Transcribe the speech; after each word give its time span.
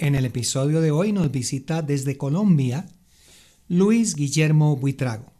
En 0.00 0.14
el 0.14 0.24
episodio 0.24 0.80
de 0.80 0.90
hoy 0.90 1.12
nos 1.12 1.30
visita 1.30 1.82
desde 1.82 2.16
Colombia 2.16 2.86
Luis 3.68 4.14
Guillermo 4.14 4.74
Buitrago. 4.76 5.30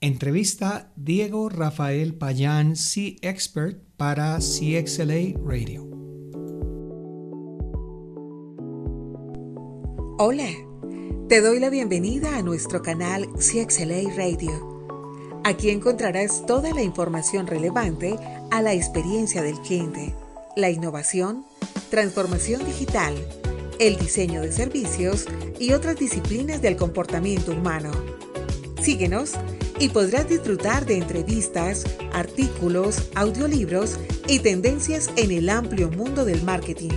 Entrevista 0.00 0.90
Diego 0.96 1.48
Rafael 1.48 2.12
Payán, 2.14 2.74
Sea 2.74 3.14
Expert 3.22 3.78
para 3.96 4.38
CXLA 4.38 5.38
Radio. 5.44 5.88
Hola, 10.18 10.50
te 11.28 11.40
doy 11.40 11.60
la 11.60 11.70
bienvenida 11.70 12.36
a 12.36 12.42
nuestro 12.42 12.82
canal 12.82 13.28
CXLA 13.34 14.12
Radio. 14.16 15.40
Aquí 15.44 15.70
encontrarás 15.70 16.44
toda 16.46 16.74
la 16.74 16.82
información 16.82 17.46
relevante 17.46 18.16
a 18.50 18.60
la 18.60 18.74
experiencia 18.74 19.40
del 19.42 19.60
cliente, 19.60 20.16
la 20.56 20.70
innovación, 20.70 21.44
transformación 21.90 22.66
digital, 22.66 23.14
el 23.78 23.96
diseño 23.96 24.42
de 24.42 24.52
servicios 24.52 25.26
y 25.58 25.72
otras 25.72 25.98
disciplinas 25.98 26.62
del 26.62 26.76
comportamiento 26.76 27.52
humano. 27.52 27.90
Síguenos 28.82 29.32
y 29.78 29.88
podrás 29.88 30.28
disfrutar 30.28 30.86
de 30.86 30.98
entrevistas, 30.98 31.84
artículos, 32.12 33.10
audiolibros 33.14 33.98
y 34.28 34.38
tendencias 34.38 35.10
en 35.16 35.30
el 35.30 35.48
amplio 35.48 35.90
mundo 35.90 36.24
del 36.24 36.42
marketing. 36.42 36.92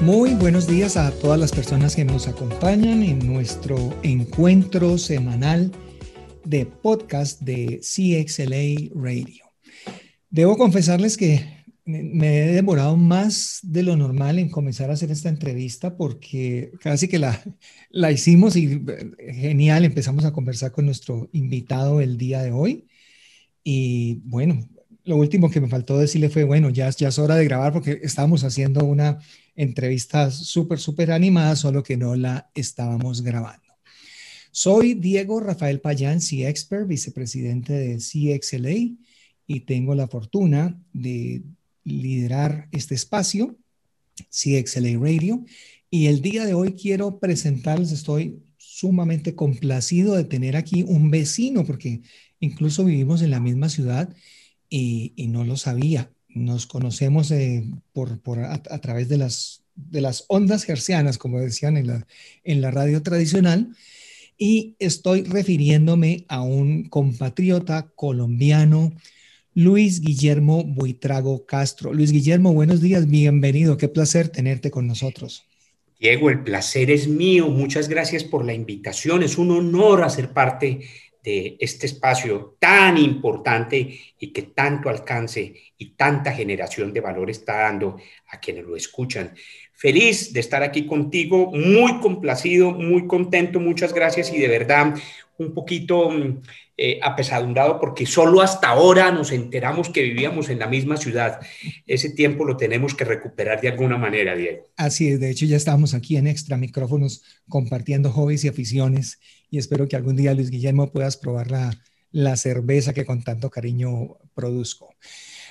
Muy 0.00 0.34
buenos 0.34 0.66
días 0.66 0.98
a 0.98 1.10
todas 1.12 1.40
las 1.40 1.52
personas 1.52 1.96
que 1.96 2.04
nos 2.04 2.28
acompañan 2.28 3.02
en 3.02 3.26
nuestro 3.26 3.94
encuentro 4.02 4.98
semanal 4.98 5.72
de 6.44 6.66
podcast 6.66 7.40
de 7.40 7.80
CXLA 7.80 8.90
Radio. 8.94 9.44
Debo 10.28 10.58
confesarles 10.58 11.16
que 11.16 11.53
me 11.84 12.44
he 12.44 12.52
demorado 12.52 12.96
más 12.96 13.60
de 13.62 13.82
lo 13.82 13.96
normal 13.96 14.38
en 14.38 14.48
comenzar 14.48 14.90
a 14.90 14.94
hacer 14.94 15.10
esta 15.10 15.28
entrevista 15.28 15.96
porque 15.96 16.72
casi 16.80 17.08
que 17.08 17.18
la, 17.18 17.42
la 17.90 18.10
hicimos 18.10 18.56
y 18.56 18.82
eh, 19.18 19.34
genial, 19.34 19.84
empezamos 19.84 20.24
a 20.24 20.32
conversar 20.32 20.72
con 20.72 20.86
nuestro 20.86 21.28
invitado 21.32 22.00
el 22.00 22.16
día 22.16 22.42
de 22.42 22.52
hoy. 22.52 22.86
Y 23.62 24.20
bueno, 24.24 24.68
lo 25.04 25.16
último 25.16 25.50
que 25.50 25.60
me 25.60 25.68
faltó 25.68 25.98
decirle 25.98 26.30
fue, 26.30 26.44
bueno, 26.44 26.70
ya, 26.70 26.88
ya 26.90 27.08
es 27.08 27.18
hora 27.18 27.36
de 27.36 27.44
grabar 27.44 27.72
porque 27.72 28.00
estábamos 28.02 28.44
haciendo 28.44 28.84
una 28.84 29.18
entrevista 29.54 30.30
súper, 30.30 30.78
súper 30.78 31.12
animada, 31.12 31.56
solo 31.56 31.82
que 31.82 31.96
no 31.96 32.14
la 32.16 32.50
estábamos 32.54 33.22
grabando. 33.22 33.62
Soy 34.50 34.94
Diego 34.94 35.40
Rafael 35.40 35.80
Payán, 35.80 36.20
C-Expert, 36.20 36.86
vicepresidente 36.86 37.72
de 37.72 37.98
CXLA, 37.98 38.96
y 39.46 39.60
tengo 39.60 39.94
la 39.94 40.08
fortuna 40.08 40.80
de 40.92 41.42
liderar 41.84 42.68
este 42.72 42.94
espacio, 42.94 43.56
CXLA 44.30 44.98
Radio. 44.98 45.44
Y 45.90 46.06
el 46.06 46.22
día 46.22 46.44
de 46.44 46.54
hoy 46.54 46.72
quiero 46.72 47.18
presentarles, 47.20 47.92
estoy 47.92 48.42
sumamente 48.56 49.34
complacido 49.34 50.16
de 50.16 50.24
tener 50.24 50.56
aquí 50.56 50.82
un 50.82 51.10
vecino, 51.10 51.64
porque 51.64 52.02
incluso 52.40 52.84
vivimos 52.84 53.22
en 53.22 53.30
la 53.30 53.40
misma 53.40 53.68
ciudad 53.68 54.14
y, 54.68 55.12
no 55.28 55.44
lo 55.44 55.56
sabía. 55.56 56.10
Nos 56.28 56.66
conocemos 56.66 57.30
eh, 57.30 57.64
por, 57.92 58.20
por 58.20 58.40
a, 58.40 58.60
través 58.80 59.08
de 59.08 59.18
las, 59.18 59.62
de 59.76 60.00
las 60.00 60.24
ondas 60.28 60.68
hercianas, 60.68 61.18
como 61.18 61.38
decían 61.38 61.76
en 61.76 61.86
la, 61.86 62.06
en 62.42 62.60
la 62.60 62.72
radio 62.72 63.02
tradicional, 63.02 63.76
y 64.36 64.74
estoy 64.80 65.22
refiriéndome 65.22 66.24
a 66.28 66.42
un 66.42 66.88
compatriota 66.88 67.92
colombiano 67.94 68.92
Luis 69.56 70.00
Guillermo 70.00 70.64
Buitrago 70.64 71.46
Castro. 71.46 71.92
Luis 71.92 72.10
Guillermo, 72.10 72.52
buenos 72.52 72.80
días, 72.80 73.06
bienvenido, 73.06 73.76
qué 73.76 73.86
placer 73.86 74.28
tenerte 74.28 74.72
con 74.72 74.88
nosotros. 74.88 75.46
Diego, 76.00 76.28
el 76.28 76.42
placer 76.42 76.90
es 76.90 77.06
mío, 77.06 77.46
muchas 77.46 77.88
gracias 77.88 78.24
por 78.24 78.44
la 78.44 78.52
invitación, 78.52 79.22
es 79.22 79.38
un 79.38 79.52
honor 79.52 80.02
hacer 80.02 80.30
parte 80.30 80.80
de 81.22 81.56
este 81.60 81.86
espacio 81.86 82.56
tan 82.58 82.98
importante 82.98 84.00
y 84.18 84.32
que 84.32 84.42
tanto 84.42 84.88
alcance 84.88 85.54
y 85.78 85.90
tanta 85.90 86.32
generación 86.32 86.92
de 86.92 87.00
valor 87.00 87.30
está 87.30 87.60
dando 87.60 87.96
a 88.32 88.40
quienes 88.40 88.64
lo 88.64 88.74
escuchan. 88.74 89.34
Feliz 89.72 90.32
de 90.32 90.40
estar 90.40 90.64
aquí 90.64 90.84
contigo, 90.84 91.52
muy 91.52 92.00
complacido, 92.00 92.72
muy 92.72 93.06
contento, 93.06 93.60
muchas 93.60 93.94
gracias 93.94 94.32
y 94.32 94.38
de 94.38 94.48
verdad 94.48 94.94
un 95.38 95.54
poquito 95.54 96.10
mm, 96.10 96.42
eh, 96.76 96.98
apesadumbrado 97.02 97.78
porque 97.78 98.04
solo 98.04 98.42
hasta 98.42 98.68
ahora 98.68 99.12
nos 99.12 99.30
enteramos 99.30 99.90
que 99.90 100.02
vivíamos 100.02 100.48
en 100.48 100.58
la 100.58 100.66
misma 100.66 100.96
ciudad. 100.96 101.40
Ese 101.86 102.10
tiempo 102.10 102.44
lo 102.44 102.56
tenemos 102.56 102.94
que 102.94 103.04
recuperar 103.04 103.60
de 103.60 103.68
alguna 103.68 103.96
manera, 103.96 104.34
Diego. 104.34 104.66
Así 104.76 105.08
es, 105.08 105.20
de 105.20 105.30
hecho 105.30 105.46
ya 105.46 105.56
estamos 105.56 105.94
aquí 105.94 106.16
en 106.16 106.26
Extra 106.26 106.56
Micrófonos 106.56 107.22
compartiendo 107.48 108.10
hobbies 108.10 108.44
y 108.44 108.48
aficiones 108.48 109.20
y 109.50 109.58
espero 109.58 109.86
que 109.86 109.94
algún 109.94 110.16
día, 110.16 110.34
Luis 110.34 110.50
Guillermo, 110.50 110.90
puedas 110.90 111.16
probar 111.16 111.48
la, 111.50 111.80
la 112.10 112.36
cerveza 112.36 112.92
que 112.92 113.04
con 113.04 113.22
tanto 113.22 113.50
cariño 113.50 114.18
produzco. 114.34 114.94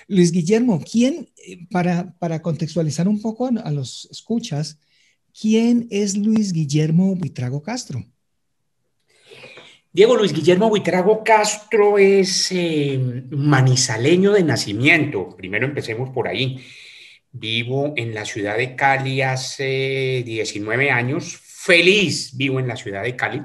Luis 0.09 0.33
Guillermo, 0.33 0.81
¿quién, 0.83 1.29
eh, 1.47 1.65
para, 1.71 2.17
para 2.19 2.41
contextualizar 2.41 3.07
un 3.07 3.21
poco 3.21 3.45
a, 3.45 3.61
a 3.61 3.71
los 3.71 4.09
escuchas, 4.11 4.77
quién 5.39 5.87
es 5.89 6.17
Luis 6.17 6.51
Guillermo 6.51 7.15
Buitrago 7.15 7.63
Castro? 7.63 8.03
Diego 9.95 10.15
Luis 10.15 10.33
Guillermo 10.33 10.69
Buitrago 10.69 11.23
Castro 11.23 11.99
es 11.99 12.51
eh, 12.51 12.99
manizaleño 13.29 14.31
de 14.31 14.41
nacimiento. 14.41 15.35
Primero 15.37 15.67
empecemos 15.67 16.09
por 16.09 16.27
ahí. 16.27 16.65
Vivo 17.31 17.93
en 17.95 18.11
la 18.15 18.25
ciudad 18.25 18.57
de 18.57 18.75
Cali 18.75 19.21
hace 19.21 20.23
19 20.25 20.89
años. 20.89 21.39
Feliz 21.43 22.35
vivo 22.35 22.59
en 22.59 22.67
la 22.67 22.75
ciudad 22.75 23.03
de 23.03 23.15
Cali. 23.15 23.43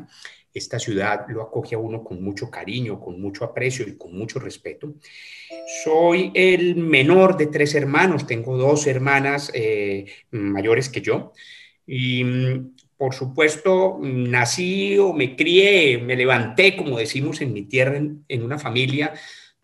Esta 0.54 0.78
ciudad 0.78 1.26
lo 1.28 1.42
acoge 1.42 1.75
a 1.75 1.78
uno 1.78 2.03
con 2.03 2.22
mucho 2.22 2.50
cariño, 2.50 2.98
con 2.98 3.20
mucho 3.20 3.44
aprecio 3.44 3.86
y 3.86 3.98
con 3.98 4.16
mucho 4.16 4.38
respeto. 4.38 4.94
Soy 5.84 6.32
el 6.32 6.76
menor 6.76 7.36
de 7.36 7.48
tres 7.48 7.75
hermanos. 7.75 8.26
Tengo 8.26 8.56
dos 8.56 8.86
hermanas 8.86 9.50
eh, 9.53 10.06
mayores 10.30 10.88
que 10.88 11.03
yo. 11.03 11.34
Y 11.86 12.25
mm, 12.25 12.75
por 12.98 13.14
supuesto, 13.14 13.98
nací 14.03 14.98
o 14.98 15.12
me 15.12 15.36
crié, 15.36 15.98
me 15.98 16.16
levanté, 16.16 16.76
como 16.76 16.98
decimos 16.98 17.41
en 17.41 17.53
mi 17.53 17.62
tierra, 17.62 17.97
en, 17.97 18.42
una 18.42 18.59
familia 18.59 19.14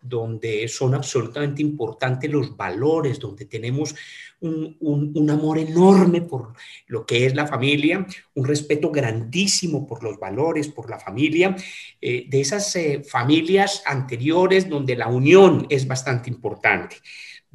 donde 0.01 0.67
son 0.69 0.95
absolutamente 0.95 1.61
importantes 1.61 2.31
los 2.31 2.55
valores, 2.55 3.19
donde 3.19 3.45
tenemos 3.45 3.93
un, 4.39 5.29
amor 5.29 5.57
enorme 5.57 6.21
por 6.21 6.53
lo 6.87 7.05
que 7.05 7.25
es 7.25 7.35
la 7.35 7.47
familia, 7.47 8.05
un 8.35 8.45
respeto 8.45 8.89
grandísimo 8.89 9.85
por 9.85 10.01
los 10.01 10.17
valores, 10.17 10.69
por 10.69 10.89
la 10.89 10.99
familia, 10.99 11.57
eh, 11.99 12.27
de 12.29 12.39
esas 12.39 12.73
eh, 12.75 13.03
familias 13.03 13.83
anteriores 13.85 14.69
donde 14.69 14.95
la 14.95 15.07
unión 15.07 15.65
es 15.69 15.85
bastante 15.87 16.29
importante 16.29 16.97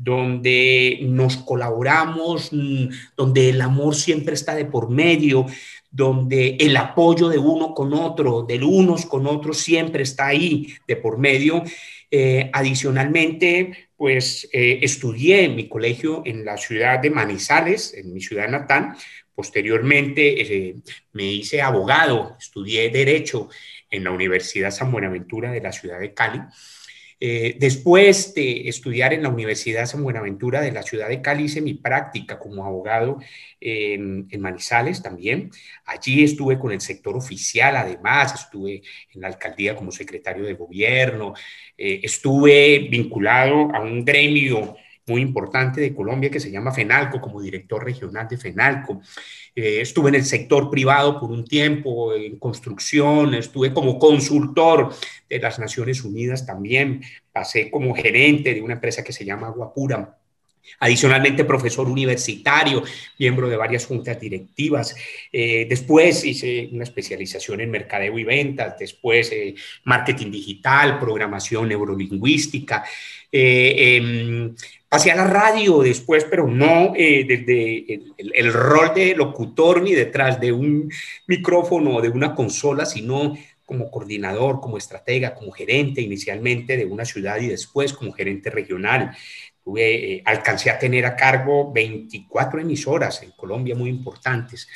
donde 0.03 0.99
nos 1.03 1.37
colaboramos, 1.37 2.51
mm, 2.53 2.89
donde 3.17 3.51
el 3.51 3.61
amor 3.61 3.95
siempre 3.95 4.33
está 4.33 4.55
de 4.55 4.65
por 4.65 4.89
medio, 4.89 5.45
donde 5.91 6.57
el 6.59 6.75
apoyo 6.77 7.29
de 7.29 7.37
uno 7.37 7.75
con 7.75 7.93
otro, 7.93 8.43
del 8.43 8.63
unos 8.65 9.05
con 9.05 9.27
otros, 9.27 9.59
siempre 9.59 10.03
está 10.03 10.29
ahí 10.29 10.69
de 10.89 10.97
por 10.97 11.19
medio. 11.19 11.63
Eh, 12.11 12.49
adicionalmente, 12.53 13.91
pues 13.95 14.49
eh, 14.53 14.79
estudié 14.81 15.45
en 15.45 15.57
mi 15.57 15.69
colegio 15.69 16.23
en 16.25 16.47
la 16.47 16.57
ciudad 16.57 16.99
de 16.99 17.11
Manizales, 17.11 17.93
en 17.93 18.13
mi 18.15 18.23
ciudad 18.23 18.49
natal. 18.49 18.95
Posteriormente 19.35 20.41
eh, 20.41 20.77
me 21.13 21.25
hice 21.25 21.61
abogado, 21.61 22.37
estudié 22.41 22.89
derecho 22.89 23.51
en 23.91 24.05
la 24.05 24.13
Universidad 24.13 24.71
San 24.71 24.91
Buenaventura 24.91 25.53
de 25.53 25.61
la 25.61 25.73
ciudad 25.73 26.01
de 26.01 26.15
Cali. 26.15 26.41
Eh, 27.23 27.57
después 27.59 28.33
de 28.35 28.67
estudiar 28.69 29.13
en 29.13 29.23
la 29.23 29.29
Universidad 29.29 29.85
San 29.85 30.03
Buenaventura 30.03 30.63
de 30.63 30.73
la 30.73 30.83
ciudad 30.83 31.09
de 31.09 31.21
Cali, 31.21 31.45
hice 31.45 31.61
mi 31.61 31.75
práctica 31.75 32.39
como 32.39 32.65
abogado 32.65 33.19
en, 33.61 34.27
Manizales 34.41 35.03
también. 35.03 35.51
Allí 35.85 36.25
estuve 36.25 36.59
con 36.59 36.73
el 36.73 36.81
sector 36.81 37.15
oficial, 37.17 37.77
además, 37.77 38.35
estuve 38.35 38.83
en 39.13 39.21
la 39.21 39.29
alcaldía 39.29 39.77
como 39.77 39.93
secretario 39.93 40.45
de 40.45 40.55
gobierno, 40.55 41.35
eh, 41.77 42.01
estuve 42.03 42.89
vinculado 42.91 43.71
a 43.75 43.81
un 43.81 44.03
gremio 44.05 44.77
muy 45.07 45.23
importante 45.23 45.81
de 45.81 45.95
Colombia 45.95 46.31
que 46.31 46.41
se 46.41 46.51
llama 46.51 46.73
FENALCO, 46.73 47.21
como 47.21 47.41
director 47.41 47.85
regional 47.85 48.29
de 48.29 48.37
FENALCO. 48.37 49.01
Eh, 49.55 49.81
estuve 49.81 50.11
en 50.11 50.17
el 50.17 50.25
sector 50.25 50.71
privado 50.71 51.19
por 51.19 51.31
un 51.31 51.45
tiempo, 51.45 52.15
en 52.15 52.39
construcción, 52.39 53.35
estuve 53.35 53.73
como 53.73 53.99
consultor 53.99 54.95
de 55.29 55.39
las 55.39 55.59
Naciones 55.59 56.05
Unidas 56.05 56.47
también, 56.47 57.03
pasé 57.33 57.71
como 57.71 57.95
gerente 57.95 58.55
de 58.55 58.63
una 58.63 58.75
empresa 58.75 59.03
que 59.03 59.13
se 59.13 59.25
llama 59.25 59.49
Agua 59.49 59.73
Pura 59.75 60.20
Adicionalmente, 60.79 61.45
profesor 61.45 61.89
universitario, 61.89 62.83
miembro 63.19 63.49
de 63.49 63.57
varias 63.57 63.87
juntas 63.87 64.19
directivas. 64.19 64.95
Eh, 65.33 65.67
después 65.69 66.25
hice 66.25 66.69
una 66.73 66.85
especialización 66.85 67.61
en 67.61 67.71
mercadeo 67.71 68.19
y 68.19 68.25
ventas, 68.25 68.79
después 68.79 69.31
eh, 69.33 69.55
marketing 69.85 70.31
digital, 70.31 70.99
programación 70.99 71.69
neurolingüística. 71.69 72.85
Eh, 73.31 73.97
em, 73.97 74.55
pasé 74.89 75.13
a 75.13 75.17
la 75.17 75.27
radio 75.27 75.83
después, 75.83 76.25
pero 76.25 76.47
no 76.47 76.95
desde 76.95 77.95
el, 77.95 78.33
el, 78.35 78.53
rol 78.53 78.93
de 78.95 79.15
locutor 79.15 79.83
ni 79.83 79.93
detrás 79.95 80.41
de 80.41 80.51
un 80.51 80.91
micrófono 81.27 81.97
o 81.97 82.01
de 82.01 82.09
una 82.09 82.35
consola, 82.35 82.85
sino 82.87 83.37
como 83.71 83.89
coordinador, 83.89 84.61
como 84.61 84.79
estratega, 84.79 85.33
como 85.33 85.53
gerente 85.53 86.01
inicialmente 86.01 86.77
de 86.77 86.87
una 86.87 87.05
ciudad 87.05 87.41
y 87.41 87.47
después 87.47 87.93
como 87.93 88.11
gerente 88.11 88.51
regional. 88.51 89.17
Tuve, 89.71 90.15
eh, 90.15 90.23
alcancé 90.25 90.69
a 90.69 90.79
tener 90.79 91.07
a 91.07 91.15
cargo 91.15 91.73
24 91.73 92.61
emisoras 92.61 93.23
en 93.23 93.31
Colombia 93.31 93.77
muy 93.77 93.89
importantes. 93.89 94.67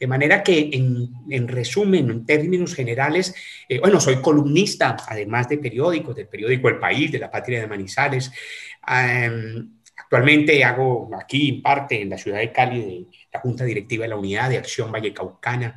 De 0.00 0.06
manera 0.06 0.42
que, 0.42 0.70
en, 0.72 1.48
resumen, 1.48 2.08
en 2.10 2.24
términos 2.24 2.74
generales, 2.74 3.34
eh, 3.68 3.78
bueno, 3.78 4.00
soy 4.00 4.22
columnista, 4.22 4.96
además 5.06 5.50
de 5.50 5.58
periódicos, 5.58 6.16
del 6.16 6.28
periódico 6.28 6.68
El 6.70 6.78
País, 6.78 7.12
de 7.12 7.18
la 7.18 7.30
Patria 7.30 7.60
de 7.60 7.66
Manizales. 7.66 8.30
actualmente 9.96 10.64
hago 10.64 11.10
aquí, 11.20 11.60
parte, 11.62 12.00
en 12.00 12.08
la 12.08 12.16
ciudad 12.16 12.38
de 12.38 12.50
Cali, 12.50 12.80
de 12.80 13.06
la 13.30 13.40
Junta 13.40 13.64
Directiva 13.64 14.04
de 14.04 14.08
la 14.08 14.16
Unidad 14.16 14.48
de 14.48 14.56
Acción 14.56 14.90
Vallecaucana. 14.90 15.76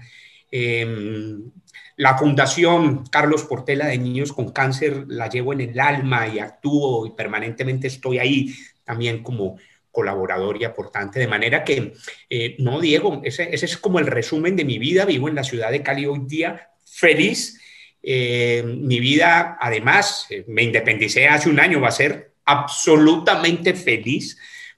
Em, 0.50 1.52
la 1.98 2.18
Fundación 2.18 3.06
Carlos 3.08 3.44
Portela 3.44 3.88
de 3.88 3.98
Niños 3.98 4.34
con 4.34 4.52
Cáncer 4.52 5.06
la 5.08 5.30
llevo 5.30 5.54
en 5.54 5.62
el 5.62 5.80
alma 5.80 6.28
y 6.28 6.40
actúo 6.40 7.06
y 7.06 7.12
permanentemente 7.12 7.88
estoy 7.88 8.20
ahí 8.20 8.56
también 8.84 9.24
como 9.24 9.58
colaborador 9.92 10.60
y 10.60 10.64
aportante, 10.64 11.20
de 11.20 11.28
manera 11.28 11.64
que, 11.64 11.94
eh, 12.30 12.56
no, 12.60 12.80
Diego, 12.80 13.22
ese, 13.24 13.54
es 13.54 13.78
como 13.78 14.00
el 14.00 14.08
resumen 14.08 14.56
de 14.56 14.66
mi 14.66 14.80
vida, 14.80 15.06
vivo 15.06 15.28
en 15.28 15.36
la 15.36 15.44
ciudad 15.44 15.70
de 15.70 15.84
Cali 15.84 16.06
hoy 16.06 16.22
día, 16.26 16.70
feliz, 16.86 17.60
eh, 18.02 18.64
mi 18.66 19.00
vida, 19.00 19.58
además, 19.60 20.28
eh, 20.30 20.46
me 20.48 20.64
independicé 20.64 21.28
hace 21.28 21.50
un 21.50 21.60
año, 21.60 21.82
va 21.82 21.90
a 21.90 21.92
ser 21.92 22.32
absolutamente 22.46 23.74
feliz 23.74 24.38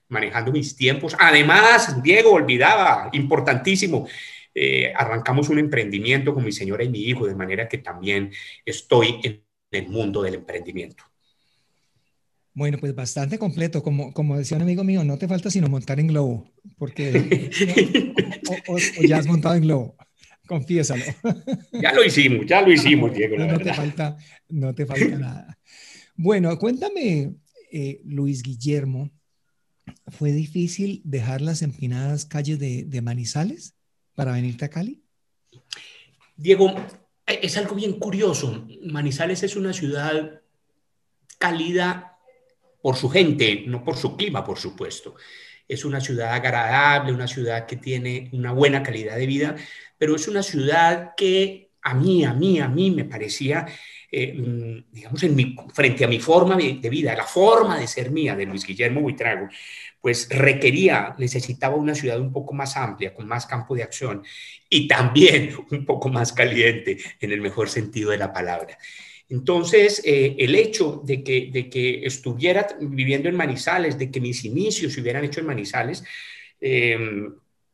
manejando 0.10 0.52
mis 0.52 0.76
tiempos. 0.76 1.16
Además, 1.20 2.02
Diego, 2.04 2.32
olvidaba, 2.32 3.10
importantísimo, 3.14 4.08
eh, 4.56 4.94
arrancamos 4.96 5.50
un 5.50 5.60
emprendimiento 5.60 6.34
con 6.34 6.44
mi 6.44 6.52
señora 6.52 6.84
y 6.84 6.90
mi 6.90 7.00
hijo, 7.00 7.26
de 7.26 7.36
manera 7.36 7.68
que 7.68 7.80
también 7.80 8.32
estoy 8.66 9.20
en 9.24 9.44
el 9.72 9.88
mundo 9.88 10.22
del 10.22 10.36
emprendimiento. 10.36 11.04
Bueno, 12.54 12.78
pues 12.78 12.94
bastante 12.94 13.40
completo. 13.40 13.82
Como, 13.82 14.14
como 14.14 14.38
decía 14.38 14.58
un 14.58 14.64
amigo 14.64 14.84
mío, 14.84 15.04
no 15.04 15.18
te 15.18 15.28
falta 15.28 15.50
sino 15.50 15.68
montar 15.68 16.00
en 16.00 16.08
globo, 16.08 16.52
porque 16.78 17.50
o, 18.68 18.78
ya 19.04 19.18
has 19.18 19.28
montado 19.28 19.56
en 19.56 19.64
globo. 19.64 19.96
Confiésalo. 20.48 21.04
Ya 21.72 21.94
lo 21.94 22.04
hicimos, 22.04 22.46
ya 22.46 22.62
lo 22.62 22.72
hicimos, 22.72 23.14
Diego. 23.14 23.38
no, 23.38 23.58
Te 23.58 23.74
falta, 23.74 24.18
no 24.50 24.76
te 24.76 24.86
falta 24.86 25.18
nada. 25.18 25.58
Bueno, 26.16 26.56
cuéntame, 26.60 27.34
eh, 27.72 28.02
Luis 28.04 28.44
Guillermo, 28.44 29.10
¿fue 30.08 30.32
difícil 30.32 31.02
dejar 31.06 31.42
las 31.42 31.62
empinadas 31.62 32.26
calles 32.26 32.60
de, 32.60 32.84
de 32.84 33.02
Manizales? 33.02 33.74
Para 34.16 34.34
venirte 34.34 34.66
a 34.66 34.70
Cali? 34.70 35.02
Diego, 36.36 36.74
es 37.26 37.58
algo 37.58 37.76
bien 37.76 37.94
curioso. 38.00 38.66
Manizales 38.84 39.44
es 39.44 39.56
una 39.56 39.74
ciudad 39.74 40.42
cálida 41.38 42.18
por 42.82 42.96
su 42.96 43.10
gente, 43.10 43.64
no 43.68 43.84
por 43.84 43.98
su 43.98 44.16
clima, 44.18 44.44
por 44.44 44.60
supuesto. 44.60 45.16
Es 45.68 45.86
una 45.86 46.02
ciudad 46.02 46.34
agradable, 46.34 47.14
una 47.14 47.28
ciudad 47.28 47.66
que 47.66 47.78
tiene 47.78 48.30
una 48.34 48.52
buena 48.52 48.84
calidad 48.84 49.16
de 49.16 49.26
vida, 49.26 49.56
pero 49.98 50.16
es 50.16 50.28
una 50.28 50.44
ciudad 50.44 51.14
que 51.16 51.72
a 51.82 51.94
mí, 51.94 52.26
a 52.26 52.34
mí, 52.34 52.60
a 52.60 52.68
mí 52.68 52.92
me 52.92 53.06
parecía, 53.06 53.66
eh, 54.16 54.32
mm, 54.32 54.94
digamos, 54.94 55.26
frente 55.74 56.06
a 56.06 56.08
mi 56.08 56.20
forma 56.20 56.56
de 56.56 56.90
vida, 56.90 57.16
la 57.16 57.26
forma 57.26 57.80
de 57.80 57.88
ser 57.88 58.12
mía, 58.12 58.36
de 58.36 58.46
Luis 58.46 58.64
Guillermo 58.64 59.02
Buitrago, 59.02 59.50
pues 60.00 60.28
requería, 60.30 61.16
necesitaba 61.18 61.76
una 61.76 61.96
ciudad 61.96 62.20
un 62.20 62.32
poco 62.32 62.54
más 62.54 62.78
amplia, 62.78 63.14
con 63.14 63.28
más 63.28 63.48
campo 63.48 63.74
de 63.74 63.82
acción 63.82 64.22
y 64.70 64.88
también 64.88 65.56
un 65.72 65.86
poco 65.86 66.10
más 66.10 66.32
caliente, 66.32 66.98
en 67.20 67.32
el 67.32 67.42
mejor 67.42 67.70
sentido 67.70 68.12
de 68.12 68.18
la 68.18 68.32
palabra. 68.32 68.78
Entonces, 69.30 70.04
eh, 70.06 70.36
el 70.38 70.54
hecho 70.54 71.02
de 71.04 71.24
que, 71.24 71.50
de 71.52 71.70
que 71.70 72.06
estuviera 72.06 72.68
viviendo 72.82 73.30
en 73.30 73.36
Manizales, 73.36 73.98
de 73.98 74.12
que 74.12 74.22
mis 74.22 74.46
inicios 74.46 74.94
se 74.94 75.02
hubieran 75.02 75.24
hecho 75.26 75.40
en 75.40 75.48
Manizales, 75.48 76.04
em, 76.62 77.34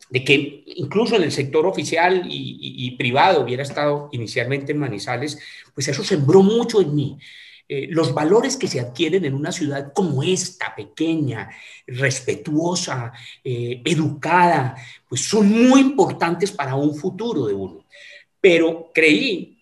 de 0.10 0.24
que 0.24 0.64
incluso 0.76 1.16
en 1.16 1.24
el 1.24 1.32
sector 1.32 1.66
oficial 1.66 2.24
y, 2.28 2.92
privado 2.98 3.42
hubiera 3.42 3.64
estado 3.64 4.10
inicialmente 4.12 4.72
en 4.72 4.80
Manizales, 4.80 5.40
pues 5.74 5.88
eso 5.88 6.04
sembró 6.04 6.42
mucho 6.42 6.82
en 6.82 6.96
mí. 6.96 7.18
Eh, 7.68 7.88
los 7.92 8.14
valores 8.16 8.58
que 8.58 8.68
se 8.68 8.80
adquieren 8.80 9.26
en 9.26 9.36
una 9.36 9.52
ciudad 9.52 9.94
como 9.94 10.24
esta, 10.24 10.76
pequeña, 10.76 11.50
respetuosa, 11.86 13.14
eh, 13.44 13.82
educada, 13.86 14.76
pues 15.08 15.22
son 15.22 15.70
muy 15.70 15.82
importantes 15.82 16.52
para 16.52 16.74
un 16.74 16.96
futuro 16.96 17.46
de 17.46 17.54
uno. 17.54 17.86
Pero 18.42 18.92
creí, 18.92 19.60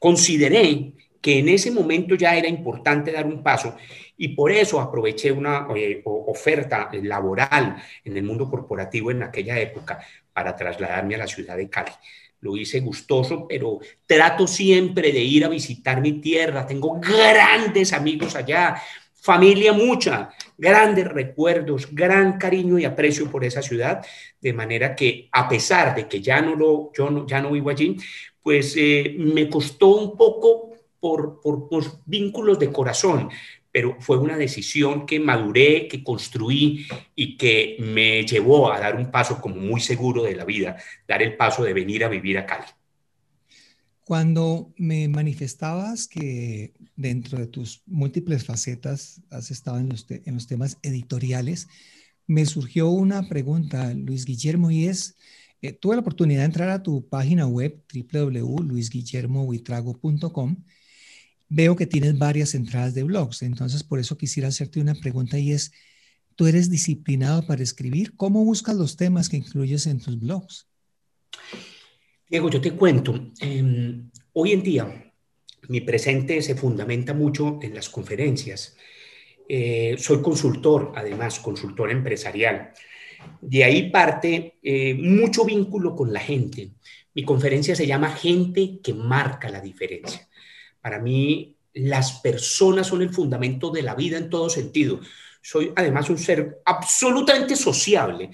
consideré 0.00 0.94
que 1.22 1.38
en 1.38 1.48
ese 1.48 1.70
momento 1.70 2.14
ya 2.16 2.36
era 2.36 2.48
importante 2.48 3.12
dar 3.12 3.24
un 3.26 3.42
paso 3.42 3.76
y 4.18 4.28
por 4.28 4.52
eso 4.52 4.80
aproveché 4.80 5.32
una 5.32 5.68
eh, 5.74 6.02
oferta 6.04 6.90
laboral 7.02 7.76
en 8.04 8.16
el 8.16 8.24
mundo 8.24 8.50
corporativo 8.50 9.10
en 9.10 9.22
aquella 9.22 9.58
época 9.58 10.00
para 10.32 10.54
trasladarme 10.54 11.14
a 11.14 11.18
la 11.18 11.26
ciudad 11.26 11.56
de 11.56 11.70
Cali 11.70 11.92
lo 12.42 12.56
hice 12.56 12.80
gustoso, 12.80 13.46
pero 13.48 13.78
trato 14.04 14.46
siempre 14.46 15.12
de 15.12 15.20
ir 15.20 15.44
a 15.44 15.48
visitar 15.48 16.00
mi 16.00 16.14
tierra. 16.14 16.66
Tengo 16.66 17.00
grandes 17.00 17.92
amigos 17.92 18.34
allá, 18.34 18.82
familia 19.14 19.72
mucha, 19.72 20.30
grandes 20.58 21.06
recuerdos, 21.06 21.88
gran 21.92 22.38
cariño 22.38 22.80
y 22.80 22.84
aprecio 22.84 23.30
por 23.30 23.44
esa 23.44 23.62
ciudad, 23.62 24.04
de 24.40 24.52
manera 24.52 24.96
que 24.96 25.28
a 25.30 25.48
pesar 25.48 25.94
de 25.94 26.08
que 26.08 26.20
ya 26.20 26.42
no 26.42 26.56
lo, 26.56 26.90
yo 26.92 27.10
no, 27.10 27.26
ya 27.28 27.40
no 27.40 27.52
vivo 27.52 27.70
allí, 27.70 27.96
pues 28.42 28.74
eh, 28.76 29.14
me 29.18 29.48
costó 29.48 29.94
un 29.94 30.16
poco 30.16 30.71
por, 31.02 31.40
por, 31.40 31.68
por 31.68 31.84
vínculos 32.06 32.60
de 32.60 32.70
corazón, 32.70 33.28
pero 33.72 33.96
fue 33.98 34.18
una 34.18 34.36
decisión 34.36 35.04
que 35.04 35.18
maduré, 35.18 35.88
que 35.88 36.04
construí 36.04 36.86
y 37.16 37.36
que 37.36 37.76
me 37.80 38.24
llevó 38.24 38.72
a 38.72 38.78
dar 38.78 38.94
un 38.94 39.10
paso 39.10 39.40
como 39.40 39.56
muy 39.56 39.80
seguro 39.80 40.22
de 40.22 40.36
la 40.36 40.44
vida, 40.44 40.76
dar 41.08 41.20
el 41.20 41.36
paso 41.36 41.64
de 41.64 41.72
venir 41.72 42.04
a 42.04 42.08
vivir 42.08 42.38
a 42.38 42.46
Cali. 42.46 42.66
Cuando 44.04 44.72
me 44.76 45.08
manifestabas 45.08 46.06
que 46.06 46.72
dentro 46.94 47.40
de 47.40 47.48
tus 47.48 47.82
múltiples 47.86 48.44
facetas 48.44 49.22
has 49.28 49.50
estado 49.50 49.78
en 49.78 49.88
los, 49.88 50.06
en 50.08 50.34
los 50.34 50.46
temas 50.46 50.78
editoriales, 50.82 51.66
me 52.28 52.46
surgió 52.46 52.90
una 52.90 53.28
pregunta, 53.28 53.92
Luis 53.92 54.24
Guillermo, 54.24 54.70
y 54.70 54.86
es, 54.86 55.16
eh, 55.62 55.72
tuve 55.72 55.96
la 55.96 56.02
oportunidad 56.02 56.42
de 56.42 56.46
entrar 56.46 56.68
a 56.68 56.84
tu 56.84 57.08
página 57.08 57.48
web 57.48 57.82
www.luisguillermohuitrago.com 57.92 60.56
veo 61.54 61.76
que 61.76 61.86
tienes 61.86 62.18
varias 62.18 62.54
entradas 62.54 62.94
de 62.94 63.02
blogs, 63.02 63.42
entonces 63.42 63.82
por 63.82 63.98
eso 63.98 64.16
quisiera 64.16 64.48
hacerte 64.48 64.80
una 64.80 64.94
pregunta 64.94 65.38
y 65.38 65.52
es, 65.52 65.72
¿tú 66.34 66.46
eres 66.46 66.70
disciplinado 66.70 67.46
para 67.46 67.62
escribir? 67.62 68.16
¿Cómo 68.16 68.44
buscas 68.44 68.76
los 68.76 68.96
temas 68.96 69.28
que 69.28 69.36
incluyes 69.36 69.86
en 69.86 70.00
tus 70.00 70.18
blogs? 70.18 70.66
Diego, 72.28 72.48
yo 72.48 72.60
te 72.60 72.72
cuento, 72.72 73.32
em, 73.40 74.10
hoy 74.32 74.52
en 74.52 74.62
día 74.62 75.12
mi 75.68 75.82
presente 75.82 76.40
se 76.40 76.54
fundamenta 76.54 77.12
mucho 77.14 77.58
en 77.62 77.74
las 77.74 77.88
conferencias. 77.88 78.76
Eh, 79.48 79.96
soy 79.98 80.22
consultor, 80.22 80.92
además, 80.96 81.38
consultor 81.38 81.90
empresarial. 81.90 82.72
De 83.40 83.62
ahí 83.62 83.90
parte 83.90 84.58
eh, 84.62 84.94
mucho 84.94 85.44
vínculo 85.44 85.94
con 85.94 86.12
la 86.12 86.20
gente. 86.20 86.72
Mi 87.14 87.24
conferencia 87.24 87.76
se 87.76 87.86
llama 87.86 88.10
Gente 88.10 88.80
que 88.82 88.94
marca 88.94 89.50
la 89.50 89.60
diferencia. 89.60 90.28
Para 90.82 90.98
mí, 90.98 91.56
las 91.74 92.20
personas 92.20 92.86
son 92.86 93.02
el 93.02 93.10
fundamento 93.10 93.70
de 93.70 93.82
la 93.82 93.94
vida 93.94 94.18
en 94.18 94.28
todo 94.28 94.50
sentido. 94.50 95.00
Soy 95.40 95.72
además 95.74 96.10
un 96.10 96.18
ser 96.18 96.60
absolutamente 96.64 97.56
sociable. 97.56 98.30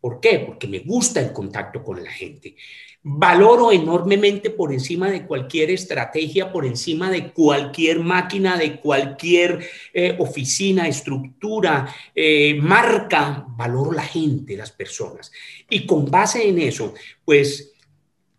¿Por 0.00 0.20
qué? 0.20 0.42
Porque 0.46 0.66
me 0.66 0.80
gusta 0.80 1.20
el 1.20 1.32
contacto 1.32 1.82
con 1.82 2.02
la 2.02 2.10
gente. 2.10 2.56
Valoro 3.02 3.72
enormemente 3.72 4.50
por 4.50 4.72
encima 4.72 5.10
de 5.10 5.24
cualquier 5.24 5.70
estrategia, 5.70 6.52
por 6.52 6.66
encima 6.66 7.10
de 7.10 7.32
cualquier 7.32 8.00
máquina, 8.00 8.56
de 8.56 8.80
cualquier 8.80 9.66
eh, 9.92 10.16
oficina, 10.18 10.88
estructura, 10.88 11.94
eh, 12.14 12.58
marca, 12.60 13.46
valoro 13.50 13.92
la 13.92 14.02
gente, 14.02 14.56
las 14.56 14.72
personas. 14.72 15.30
Y 15.70 15.86
con 15.86 16.10
base 16.10 16.48
en 16.48 16.58
eso, 16.58 16.94
pues 17.24 17.72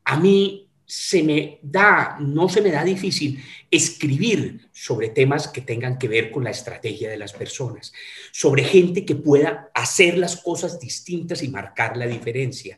a 0.03 0.19
mí 0.19 0.68
se 0.89 1.21
me 1.21 1.59
da, 1.61 2.17
no 2.19 2.49
se 2.49 2.63
me 2.63 2.71
da 2.71 2.83
difícil 2.83 3.39
escribir 3.69 4.71
sobre 4.71 5.09
temas 5.09 5.47
que 5.47 5.61
tengan 5.61 5.99
que 5.99 6.07
ver 6.07 6.31
con 6.31 6.43
la 6.43 6.49
estrategia 6.49 7.11
de 7.11 7.17
las 7.17 7.31
personas, 7.31 7.93
sobre 8.31 8.63
gente 8.63 9.05
que 9.05 9.13
pueda 9.13 9.69
hacer 9.75 10.17
las 10.17 10.37
cosas 10.37 10.79
distintas 10.79 11.43
y 11.43 11.49
marcar 11.49 11.95
la 11.95 12.07
diferencia. 12.07 12.75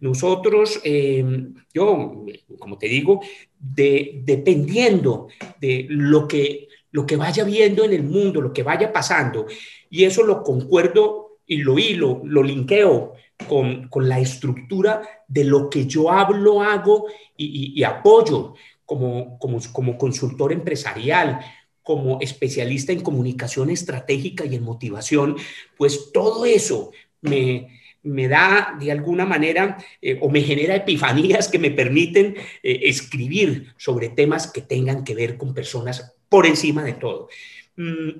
Nosotros, 0.00 0.78
em, 0.84 1.54
yo, 1.72 2.26
como 2.58 2.76
te 2.76 2.86
digo, 2.86 3.22
dependiendo 3.58 5.28
de 5.58 5.86
lo 5.88 6.28
que, 6.28 6.68
lo 6.90 7.06
que 7.06 7.16
vaya 7.16 7.44
viendo 7.44 7.82
en 7.82 7.94
el 7.94 8.02
mundo, 8.02 8.42
lo 8.42 8.52
que 8.52 8.62
vaya 8.62 8.92
pasando, 8.92 9.46
y 9.88 10.04
eso 10.04 10.22
lo 10.22 10.42
concuerdo 10.42 11.38
y 11.46 11.62
lo 11.62 11.78
hilo, 11.78 12.20
lo 12.24 12.42
linkeo 12.42 13.14
con, 13.48 13.88
la 14.08 14.20
estructura 14.20 15.02
de 15.28 15.44
lo 15.44 15.68
que 15.68 15.86
yo 15.86 16.10
hablo, 16.10 16.62
hago 16.62 17.06
y, 17.36 17.82
apoyo 17.82 18.54
como, 18.86 19.38
como, 19.38 19.58
como 19.72 19.98
consultor 19.98 20.52
empresarial, 20.52 21.40
como 21.82 22.20
especialista 22.20 22.92
en 22.92 23.00
comunicación 23.00 23.70
estratégica 23.70 24.44
y 24.46 24.54
en 24.54 24.62
motivación, 24.62 25.36
pues 25.76 26.12
todo 26.12 26.46
eso 26.46 26.92
me, 27.20 27.68
me 28.04 28.28
da 28.28 28.76
de 28.78 28.92
alguna 28.92 29.24
manera 29.24 29.78
eh, 30.00 30.18
o 30.20 30.28
me 30.28 30.42
genera 30.42 30.76
epifanías 30.76 31.48
que 31.48 31.58
me 31.58 31.70
permiten 31.70 32.36
eh, 32.62 32.80
escribir 32.84 33.74
sobre 33.76 34.10
temas 34.10 34.50
que 34.50 34.60
tengan 34.60 35.04
que 35.04 35.14
ver 35.14 35.36
con 35.36 35.54
personas 35.54 36.14
por 36.28 36.46
encima 36.46 36.84
de 36.84 36.92
todo. 36.92 37.28
Mm, 37.76 38.10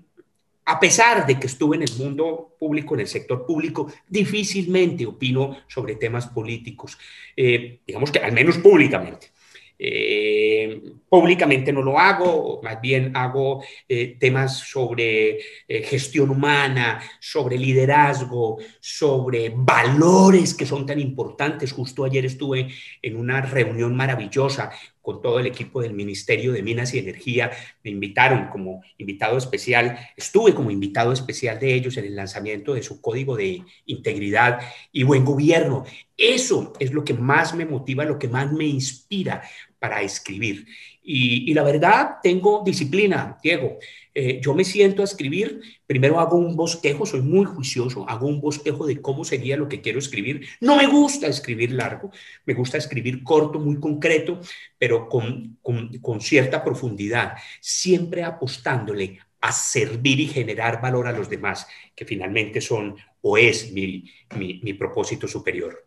a 0.66 0.80
pesar 0.80 1.26
de 1.26 1.38
que 1.38 1.47
estuve 1.47 1.76
en 1.76 1.83
el 1.83 1.92
mundo 1.99 2.56
público, 2.59 2.94
en 2.94 3.00
el 3.00 3.06
sector 3.06 3.44
público, 3.47 3.92
difícilmente 4.09 5.06
opino 5.06 5.59
sobre 5.68 5.97
temas 5.97 6.26
políticos, 6.28 6.99
eh, 7.37 7.80
digamos 7.87 8.11
que 8.11 8.18
al 8.18 8.33
menos 8.33 8.59
públicamente. 8.59 9.28
Eh, 9.76 10.80
públicamente 11.09 11.73
no 11.73 11.83
lo 11.83 11.99
hago, 11.99 12.61
más 12.62 12.80
bien 12.80 13.14
hago 13.16 13.62
eh, 13.88 14.16
temas 14.21 14.59
sobre 14.59 15.40
gestión 15.68 16.30
humana, 16.30 17.02
sobre 17.21 17.59
liderazgo, 17.59 18.59
sobre 18.80 19.52
valores 19.54 20.54
que 20.54 20.64
son 20.64 20.87
tan 20.87 21.00
importantes. 21.00 21.73
Justo 21.73 22.04
ayer 22.04 22.25
estuve 22.25 22.68
en 23.02 23.16
una 23.16 23.40
reunión 23.40 23.97
maravillosa 23.97 24.71
con 25.04 25.20
todo 25.20 25.38
el 25.38 25.46
equipo 25.46 25.82
del 25.82 25.92
Ministerio 25.92 26.50
de 26.52 26.62
Minas 26.62 26.94
y 26.94 26.99
Energía. 26.99 27.50
Me 27.82 27.90
invitaron 27.90 28.49
como 28.49 28.82
invitado 28.96 29.37
especial, 29.37 29.99
estuve 30.16 30.54
como 30.54 30.70
invitado 30.70 31.12
especial 31.12 31.61
de 31.61 31.75
ellos 31.75 31.99
en 31.99 32.06
el 32.06 32.16
lanzamiento 32.16 32.73
de 32.73 32.82
su 32.82 33.02
código 33.02 33.37
de 33.37 33.62
integridad 33.84 34.61
y 34.92 35.02
buen 35.02 35.23
gobierno. 35.23 35.84
Eso 36.16 36.73
es 36.80 36.90
lo 36.94 37.04
que 37.04 37.12
más 37.12 37.54
me 37.54 37.66
motiva, 37.66 38.06
lo 38.06 38.18
que 38.18 38.28
más 38.28 38.50
me 38.50 38.64
inspira 38.64 39.42
para 39.78 40.00
escribir. 40.00 40.64
Y, 41.02 41.52
la 41.52 41.62
verdad, 41.64 42.16
tengo 42.23 42.62
disciplina, 42.64 43.37
Diego. 43.42 43.76
Eh, 44.16 44.40
yo 44.40 44.54
me 44.54 44.64
siento 44.64 45.02
a 45.02 45.04
escribir, 45.04 45.61
primero 45.87 46.21
hago 46.21 46.37
un 46.37 46.54
bosquejo, 46.54 47.04
soy 47.04 47.21
muy 47.21 47.44
juicioso, 47.44 48.09
hago 48.09 48.28
un 48.28 48.40
bosquejo 48.40 48.87
de 48.87 49.02
cómo 49.02 49.25
sería 49.25 49.56
lo 49.56 49.68
que 49.68 49.80
quiero 49.80 49.99
escribir. 49.99 50.47
No 50.61 50.76
me 50.76 50.87
gusta 50.87 51.26
escribir 51.26 51.73
largo, 51.73 52.12
me 52.47 52.54
gusta 52.54 52.78
escribir 52.78 53.25
corto, 53.25 53.59
muy 53.59 53.80
concreto, 53.80 54.40
pero 54.78 55.09
con, 55.09 55.59
con, 55.61 56.21
cierta 56.21 56.62
profundidad, 56.62 57.35
siempre 57.61 58.23
apostándole 58.23 59.18
a 59.40 59.50
servir 59.50 60.21
y 60.21 60.28
generar 60.28 60.80
valor 60.80 61.09
a 61.09 61.12
los 61.12 61.28
demás, 61.28 61.66
que 61.94 62.04
finalmente 62.04 62.61
son 62.61 62.94
o 63.21 63.37
es 63.37 63.73
mi, 63.73 64.04
mi, 64.37 64.61
mi 64.62 64.75
propósito 64.75 65.26
superior. 65.26 65.87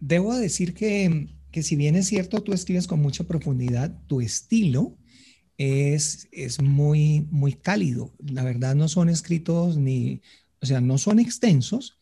Debo 0.00 0.34
decir 0.34 0.74
que 0.74 1.28
que 1.54 1.62
si 1.62 1.76
bien 1.76 1.94
es 1.94 2.08
cierto, 2.08 2.42
tú 2.42 2.52
escribes 2.52 2.88
con 2.88 2.98
mucha 2.98 3.28
profundidad, 3.28 3.96
tu 4.08 4.20
estilo 4.20 4.98
es, 5.58 6.28
es 6.32 6.60
muy, 6.60 7.26
muy 7.30 7.54
cálido. 7.54 8.12
La 8.18 8.44
verdad 8.44 8.74
no 8.74 8.88
son 8.88 9.08
escritos 9.08 9.76
ni, 9.76 10.20
o 10.60 10.66
sea, 10.66 10.80
no 10.80 10.98
son 10.98 11.18
extensos, 11.18 11.98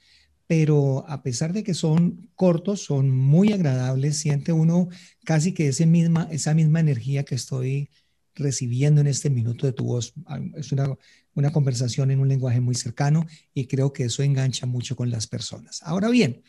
pero 0.46 1.04
a 1.08 1.22
pesar 1.22 1.52
de 1.52 1.62
que 1.62 1.74
son 1.74 2.30
cortos, 2.34 2.84
son 2.84 3.10
muy 3.10 3.52
agradables. 3.52 4.18
Siente 4.18 4.52
uno 4.52 4.88
casi 5.24 5.52
que 5.52 5.68
ese 5.68 5.86
misma, 5.86 6.28
esa 6.30 6.54
misma 6.54 6.80
energía 6.80 7.24
que 7.24 7.34
estoy 7.34 7.90
recibiendo 8.34 9.00
en 9.00 9.06
este 9.06 9.30
minuto 9.30 9.66
de 9.66 9.72
tu 9.72 9.84
voz. 9.84 10.14
Ah, 10.26 10.40
es 10.56 10.72
una, 10.72 10.96
una 11.34 11.52
conversación 11.52 12.10
en 12.10 12.20
un 12.20 12.28
lenguaje 12.28 12.60
muy 12.60 12.74
cercano 12.74 13.26
y 13.54 13.66
creo 13.66 13.92
que 13.92 14.04
eso 14.04 14.22
engancha 14.22 14.66
mucho 14.66 14.96
con 14.96 15.10
las 15.10 15.26
personas. 15.26 15.82
Ahora 15.82 16.08
bien, 16.08 16.42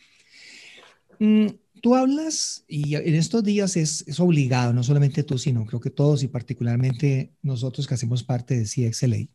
mm, 1.18 1.46
tú 1.84 1.94
hablas, 1.94 2.64
y 2.66 2.94
en 2.94 3.14
estos 3.14 3.44
días 3.44 3.76
es, 3.76 4.04
es, 4.06 4.18
obligado, 4.18 4.72
no 4.72 4.82
solamente 4.82 5.22
tú, 5.22 5.36
sino 5.36 5.66
creo 5.66 5.80
que 5.80 5.90
todos 5.90 6.22
y 6.22 6.28
particularmente 6.28 7.34
nosotros 7.42 7.86
que 7.86 7.92
hacemos 7.92 8.24
parte 8.24 8.56
de 8.56 8.64
CXLA, 8.64 9.28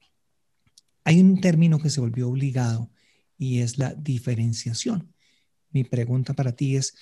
hay 1.03 1.21
un 1.21 1.41
término 1.41 1.77
que 1.77 1.91
se 1.91 2.01
volvió 2.01 2.27
obligado 2.27 2.89
y 3.37 3.59
es 3.59 3.77
la 3.77 3.93
diferenciación. 3.93 5.13
Mi 5.69 5.83
pregunta 5.83 6.33
para 6.33 6.53
ti 6.55 6.75
es, 6.75 6.95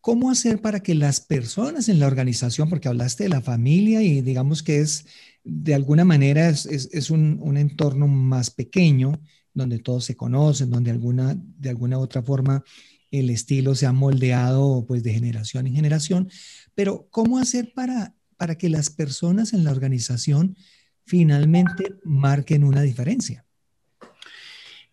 ¿cómo 0.00 0.32
hacer 0.32 0.60
para 0.60 0.80
que 0.80 0.96
las 0.96 1.20
personas 1.20 1.88
en 1.88 2.00
la 2.00 2.08
organización, 2.08 2.68
porque 2.68 2.88
hablaste 2.88 3.22
de 3.22 3.28
la 3.28 3.40
familia 3.40 4.02
y 4.02 4.20
digamos 4.20 4.64
que 4.64 4.80
es, 4.80 5.06
de 5.44 5.76
alguna 5.76 6.04
manera, 6.04 6.48
es, 6.48 6.66
es, 6.66 7.08
un, 7.08 7.38
un, 7.40 7.56
entorno 7.56 8.08
más 8.08 8.50
pequeño, 8.50 9.12
donde 9.54 9.78
todos 9.78 10.04
se 10.04 10.16
conocen, 10.16 10.70
donde 10.70 10.90
alguna, 10.90 11.36
de 11.36 11.68
alguna 11.68 12.00
otra 12.00 12.20
forma 12.20 12.64
el 13.10 13.30
estilo 13.30 13.74
se 13.74 13.86
ha 13.86 13.92
moldeado 13.92 14.84
pues 14.86 15.02
de 15.02 15.12
generación 15.12 15.66
en 15.66 15.74
generación, 15.74 16.30
pero 16.74 17.08
¿cómo 17.10 17.38
hacer 17.38 17.72
para, 17.74 18.14
para 18.36 18.56
que 18.56 18.68
las 18.68 18.90
personas 18.90 19.52
en 19.52 19.64
la 19.64 19.70
organización 19.70 20.56
finalmente 21.04 21.94
marquen 22.04 22.64
una 22.64 22.82
diferencia? 22.82 23.44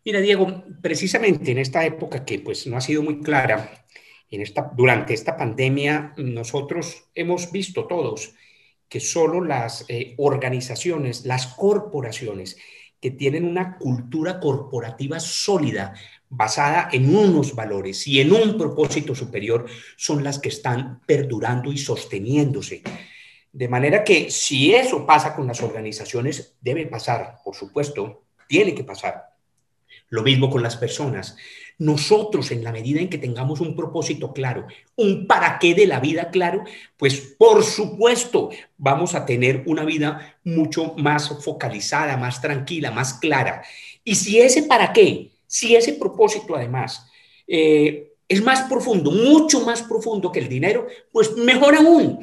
Mira, 0.03 0.21
Diego, 0.21 0.63
precisamente 0.81 1.51
en 1.51 1.57
esta 1.57 1.85
época 1.85 2.23
que 2.23 2.39
pues 2.39 2.67
no 2.67 2.77
ha 2.77 2.81
sido 2.81 3.01
muy 3.01 3.21
clara, 3.21 3.85
en 4.29 4.41
esta, 4.41 4.71
durante 4.75 5.13
esta 5.13 5.35
pandemia 5.37 6.13
nosotros 6.17 7.05
hemos 7.15 7.51
visto 7.51 7.85
todos 7.85 8.33
que 8.87 8.99
solo 8.99 9.43
las 9.43 9.85
eh, 9.87 10.13
organizaciones, 10.17 11.25
las 11.25 11.47
corporaciones 11.47 12.57
que 13.05 13.11
tienen 13.11 13.45
una 13.45 13.77
cultura 13.77 14.39
corporativa 14.39 15.19
sólida, 15.19 15.93
basada 16.27 16.89
en 16.91 17.15
unos 17.15 17.53
valores 17.53 18.07
y 18.07 18.19
en 18.19 18.31
un 18.33 18.57
propósito 18.57 19.13
superior, 19.13 19.67
son 19.95 20.23
las 20.23 20.39
que 20.39 20.49
están 20.49 21.01
perdurando 21.05 21.71
y 21.71 21.77
sosteniéndose. 21.77 22.81
De 23.53 23.67
manera 23.67 24.03
que 24.03 24.31
si 24.31 24.73
eso 24.73 25.05
pasa 25.05 25.35
con 25.35 25.45
las 25.45 25.61
organizaciones, 25.61 26.55
debe 26.59 26.87
pasar, 26.87 27.35
por 27.45 27.53
supuesto, 27.53 28.23
tiene 28.47 28.73
que 28.73 28.83
pasar. 28.83 29.35
Lo 30.09 30.23
mismo 30.23 30.49
con 30.49 30.63
las 30.63 30.75
personas. 30.75 31.37
Nosotros, 31.77 32.51
en 32.51 32.63
la 32.63 32.71
medida 32.71 33.01
en 33.01 33.09
que 33.09 33.17
tengamos 33.17 33.59
un 33.59 33.75
propósito 33.75 34.33
claro, 34.33 34.65
un 34.95 35.27
para 35.27 35.59
qué 35.59 35.73
de 35.73 35.87
la 35.87 35.99
vida 35.99 36.29
claro, 36.29 36.63
pues 36.97 37.19
por 37.37 37.63
supuesto 37.63 38.49
vamos 38.77 39.15
a 39.15 39.25
tener 39.25 39.63
una 39.65 39.83
vida 39.83 40.37
mucho 40.43 40.93
más 40.97 41.43
focalizada, 41.43 42.17
más 42.17 42.41
tranquila, 42.41 42.91
más 42.91 43.15
clara. 43.15 43.63
Y 44.03 44.15
si 44.15 44.39
ese 44.39 44.63
para 44.63 44.93
qué 44.93 45.31
si 45.47 45.75
ese 45.75 45.93
propósito 45.93 46.55
además 46.55 47.07
eh, 47.47 48.13
es 48.27 48.43
más 48.43 48.63
profundo, 48.63 49.11
mucho 49.11 49.61
más 49.61 49.83
profundo 49.83 50.31
que 50.31 50.39
el 50.39 50.49
dinero, 50.49 50.87
pues 51.11 51.35
mejor 51.37 51.75
aún. 51.75 52.19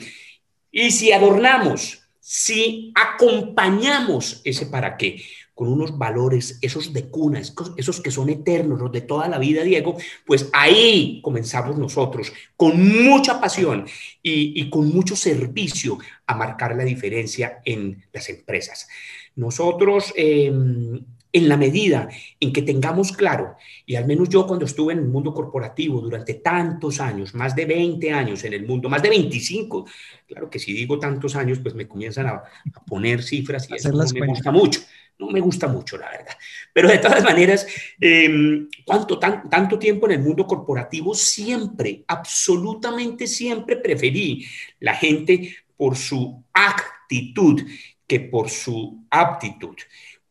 Y 0.71 0.91
si 0.91 1.13
adornamos, 1.13 2.03
si 2.21 2.93
acompañamos 2.95 4.41
ese 4.45 4.67
para 4.67 4.97
qué 4.97 5.23
con 5.55 5.69
unos 5.69 5.99
valores, 5.99 6.59
esos 6.63 6.93
de 6.93 7.09
cuna, 7.09 7.41
esos 7.77 8.01
que 8.01 8.11
son 8.11 8.31
eternos, 8.31 8.81
los 8.81 8.91
de 8.91 9.03
toda 9.03 9.29
la 9.29 9.39
vida, 9.39 9.63
Diego, 9.63 9.97
pues 10.27 10.49
ahí 10.53 11.21
comenzamos 11.23 11.77
nosotros 11.77 12.33
con 12.57 13.05
mucha 13.05 13.41
pasión 13.41 13.87
y, 14.23 14.71
con 14.71 14.89
mucho 14.89 15.15
servicio 15.17 15.99
a 16.27 16.35
marcar 16.35 16.75
la 16.75 16.85
diferencia 16.85 17.61
en 17.65 18.03
las 18.13 18.29
empresas. 18.29 18.89
Nosotros 19.37 20.13
em, 20.17 21.05
en 21.33 21.49
la 21.49 21.57
medida 21.57 22.09
en 22.39 22.53
que 22.53 22.63
tengamos 22.63 23.13
claro, 23.13 23.57
y 23.87 23.97
al 23.97 24.07
menos 24.07 24.29
yo 24.29 24.47
cuando 24.47 24.67
estuve 24.67 24.93
en 24.93 24.99
el 24.99 25.07
mundo 25.07 25.33
corporativo 25.33 26.01
durante 26.01 26.35
tantos 26.35 27.01
años, 27.01 27.35
más 27.35 27.57
de 27.57 27.65
20 27.65 28.13
años 28.13 28.45
en 28.45 28.53
el 28.53 28.67
mundo, 28.67 28.91
más 28.91 29.03
de 29.03 29.09
25, 29.09 29.87
claro 30.27 30.51
que 30.51 30.59
si 30.59 30.75
digo 30.75 30.99
tantos 30.99 31.35
años, 31.35 31.59
pues 31.61 31.75
me 31.75 31.89
comienzan 31.89 32.27
a, 32.27 32.43
poner 32.87 33.23
cifras 33.23 33.69
y 33.71 33.75
eso 33.77 33.91
no 33.91 34.05
me 34.05 34.27
gusta 34.27 34.51
mucho, 34.51 34.81
no 35.19 35.29
me 35.29 35.41
gusta 35.41 35.69
mucho, 35.69 35.97
la 35.97 36.11
verdad. 36.11 36.37
Pero 36.73 36.89
de 36.89 36.99
todas 36.99 37.25
maneras, 37.25 37.67
eh, 37.99 38.67
¿cuánto, 38.85 39.19
tanto 39.19 39.79
tiempo 39.79 40.07
en 40.07 40.13
el 40.13 40.21
mundo 40.21 40.47
corporativo, 40.47 41.15
siempre, 41.15 42.05
absolutamente 42.09 43.27
siempre 43.27 43.77
preferí 43.77 44.47
la 44.81 44.95
gente 44.95 45.57
por 45.77 45.97
su 45.97 46.45
actitud 46.53 47.63
que 48.07 48.21
por 48.21 48.51
su 48.51 49.07
aptitud 49.11 49.77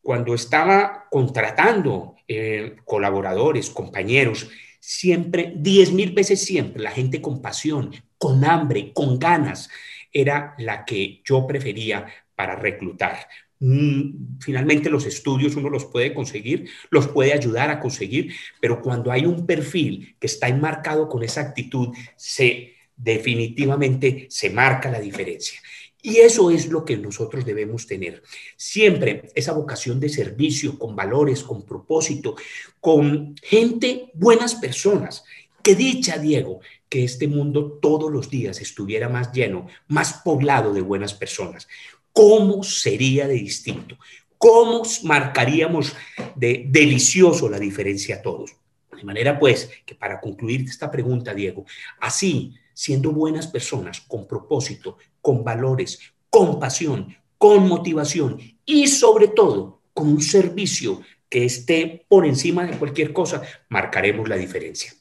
cuando 0.01 0.33
estaba 0.33 1.07
contratando 1.09 2.15
eh, 2.27 2.77
colaboradores, 2.85 3.69
compañeros, 3.69 4.49
siempre, 4.79 5.53
diez 5.55 5.91
mil 5.91 6.11
veces 6.11 6.43
siempre, 6.43 6.81
la 6.81 6.91
gente 6.91 7.21
con 7.21 7.41
pasión, 7.41 7.91
con 8.17 8.43
hambre, 8.43 8.91
con 8.93 9.19
ganas, 9.19 9.69
era 10.11 10.55
la 10.57 10.83
que 10.85 11.21
yo 11.23 11.45
prefería 11.47 12.07
para 12.35 12.55
reclutar. 12.55 13.27
Mm, 13.59 14.39
finalmente 14.39 14.89
los 14.89 15.05
estudios 15.05 15.55
uno 15.55 15.69
los 15.69 15.85
puede 15.85 16.15
conseguir, 16.15 16.67
los 16.89 17.07
puede 17.07 17.31
ayudar 17.31 17.69
a 17.69 17.79
conseguir, 17.79 18.33
pero 18.59 18.81
cuando 18.81 19.11
hay 19.11 19.25
un 19.25 19.45
perfil 19.45 20.15
que 20.19 20.25
está 20.25 20.47
enmarcado 20.47 21.07
con 21.07 21.23
esa 21.23 21.41
actitud, 21.41 21.89
se 22.15 22.73
definitivamente 22.97 24.27
se 24.29 24.49
marca 24.49 24.89
la 24.89 24.99
diferencia. 24.99 25.59
Y 26.01 26.17
eso 26.17 26.49
es 26.49 26.67
lo 26.67 26.83
que 26.83 26.97
nosotros 26.97 27.45
debemos 27.45 27.85
tener. 27.85 28.23
Siempre 28.57 29.31
esa 29.35 29.53
vocación 29.53 29.99
de 29.99 30.09
servicio, 30.09 30.79
con 30.79 30.95
valores, 30.95 31.43
con 31.43 31.63
propósito, 31.63 32.35
con 32.79 33.35
gente, 33.41 34.11
buenas 34.13 34.55
personas. 34.55 35.23
Qué 35.61 35.75
dicha, 35.75 36.17
Diego, 36.17 36.59
que 36.89 37.03
este 37.03 37.27
mundo 37.27 37.77
todos 37.81 38.11
los 38.11 38.29
días 38.29 38.61
estuviera 38.61 39.09
más 39.09 39.31
lleno, 39.31 39.67
más 39.87 40.21
poblado 40.23 40.73
de 40.73 40.81
buenas 40.81 41.13
personas. 41.13 41.67
¿Cómo 42.11 42.63
sería 42.63 43.27
de 43.27 43.35
distinto? 43.35 43.97
¿Cómo 44.37 44.81
marcaríamos 45.03 45.95
de 46.35 46.65
delicioso 46.67 47.47
la 47.47 47.59
diferencia 47.59 48.15
a 48.15 48.21
todos? 48.23 48.55
De 48.95 49.03
manera 49.03 49.39
pues 49.39 49.69
que 49.85 49.93
para 49.93 50.19
concluir 50.19 50.61
esta 50.61 50.89
pregunta, 50.89 51.33
Diego, 51.33 51.65
así, 51.99 52.55
siendo 52.73 53.11
buenas 53.11 53.47
personas, 53.47 54.01
con 54.01 54.27
propósito, 54.27 54.97
con 55.21 55.43
valores, 55.43 55.99
con 56.29 56.59
pasión, 56.59 57.15
con 57.37 57.67
motivación 57.67 58.39
y 58.65 58.87
sobre 58.87 59.27
todo 59.27 59.81
con 59.93 60.07
un 60.07 60.21
servicio 60.21 61.01
que 61.29 61.45
esté 61.45 62.05
por 62.07 62.25
encima 62.25 62.65
de 62.65 62.77
cualquier 62.77 63.13
cosa, 63.13 63.41
marcaremos 63.69 64.27
la 64.27 64.35
diferencia. 64.35 64.93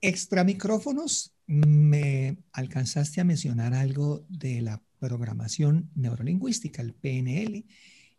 Extra 0.00 0.44
micrófonos, 0.44 1.32
me 1.46 2.38
alcanzaste 2.52 3.20
a 3.20 3.24
mencionar 3.24 3.74
algo 3.74 4.24
de 4.28 4.60
la 4.60 4.82
programación 4.98 5.90
neurolingüística, 5.94 6.82
el 6.82 6.94
PNL, 6.94 7.64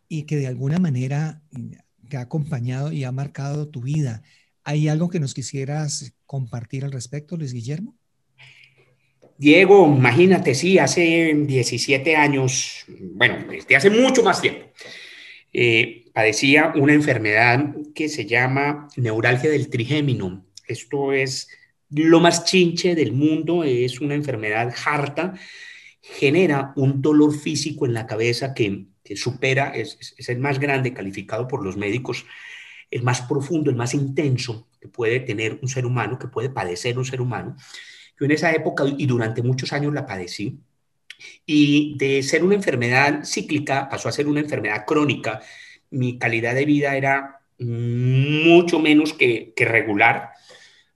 y 0.08 0.22
que 0.24 0.36
de 0.36 0.46
alguna 0.46 0.78
manera 0.78 1.42
te 2.08 2.16
ha 2.16 2.22
acompañado 2.22 2.92
y 2.92 3.04
ha 3.04 3.12
marcado 3.12 3.68
tu 3.68 3.80
vida. 3.82 4.22
¿Hay 4.64 4.88
algo 4.88 5.08
que 5.08 5.20
nos 5.20 5.34
quisieras 5.34 6.12
compartir 6.26 6.84
al 6.84 6.92
respecto, 6.92 7.36
Luis 7.36 7.52
Guillermo? 7.52 7.96
Diego, 9.40 9.86
imagínate, 9.86 10.54
sí, 10.54 10.78
hace 10.78 11.32
17 11.34 12.14
años, 12.14 12.84
bueno, 13.14 13.38
desde 13.48 13.74
hace 13.74 13.88
mucho 13.88 14.22
más 14.22 14.42
tiempo, 14.42 14.66
eh, 15.50 16.04
padecía 16.12 16.74
una 16.76 16.92
enfermedad 16.92 17.74
que 17.94 18.10
se 18.10 18.26
llama 18.26 18.88
neuralgia 18.98 19.48
del 19.48 19.70
trigémino. 19.70 20.44
Esto 20.68 21.14
es 21.14 21.48
lo 21.88 22.20
más 22.20 22.44
chinche 22.44 22.94
del 22.94 23.12
mundo, 23.12 23.64
es 23.64 24.02
una 24.02 24.14
enfermedad 24.14 24.74
harta 24.84 25.32
genera 26.02 26.74
un 26.76 27.00
dolor 27.00 27.34
físico 27.34 27.86
en 27.86 27.94
la 27.94 28.06
cabeza 28.06 28.52
que, 28.52 28.88
supera, 29.16 29.70
es, 29.70 30.14
el 30.28 30.38
más 30.38 30.58
grande 30.58 30.92
calificado 30.92 31.48
por 31.48 31.64
los 31.64 31.78
médicos, 31.78 32.26
el 32.90 33.04
más 33.04 33.22
profundo, 33.22 33.70
el 33.70 33.76
más 33.76 33.94
intenso 33.94 34.68
que 34.78 34.88
puede 34.88 35.20
tener 35.20 35.58
un 35.62 35.68
ser 35.68 35.86
humano, 35.86 36.18
que 36.18 36.28
puede 36.28 36.50
padecer 36.50 36.98
un 36.98 37.06
ser 37.06 37.22
humano. 37.22 37.56
Yo 38.20 38.26
en 38.26 38.32
esa 38.32 38.52
época 38.52 38.84
y 38.86 39.06
durante 39.06 39.42
muchos 39.42 39.72
años 39.72 39.94
la 39.94 40.04
padecí. 40.04 40.60
Y 41.46 41.96
de 41.96 42.22
ser 42.22 42.44
una 42.44 42.54
enfermedad 42.54 43.24
cíclica 43.24 43.88
pasó 43.88 44.10
a 44.10 44.12
ser 44.12 44.28
una 44.28 44.40
enfermedad 44.40 44.84
crónica. 44.86 45.40
Mi 45.90 46.18
calidad 46.18 46.54
de 46.54 46.66
vida 46.66 46.96
era 46.96 47.40
mucho 47.58 48.78
menos 48.78 49.14
que, 49.14 49.54
regular 49.56 50.30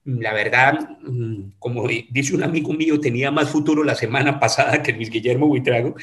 la 0.06 0.34
verdad, 0.34 0.98
mm, 1.00 1.52
como 1.58 1.88
dice 1.88 2.34
un 2.34 2.42
amigo 2.42 2.74
mío, 2.74 3.00
tenía 3.00 3.30
más 3.30 3.48
futuro 3.48 3.82
la 3.82 3.94
semana 3.94 4.38
pasada 4.40 4.82
que 4.82 4.92
Luis 4.92 5.08
Guillermo 5.08 5.46
Buitrago. 5.46 5.94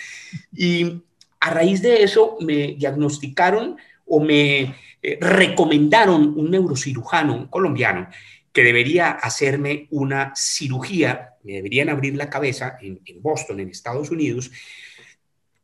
Y 0.52 1.04
a 1.40 1.52
raíz 1.52 1.84
de 1.84 2.02
eso 2.02 2.38
me 2.42 2.74
diagnosticaron 2.74 3.78
o 4.08 4.20
me 4.20 4.76
eh, 5.04 5.20
recomendaron 5.22 6.34
un 6.36 6.50
neurocirujano 6.50 7.48
colombiano 7.52 8.08
que 8.54 8.64
debería 8.64 9.12
hacerme 9.12 9.88
una 9.92 10.34
cirugía, 10.36 11.36
me 11.44 11.54
deberían 11.54 11.90
abrir 11.90 12.16
la 12.16 12.30
cabeza 12.30 12.78
en, 12.82 13.00
Boston, 13.22 13.60
en 13.60 13.70
Estados 13.70 14.12
Unidos, 14.12 14.52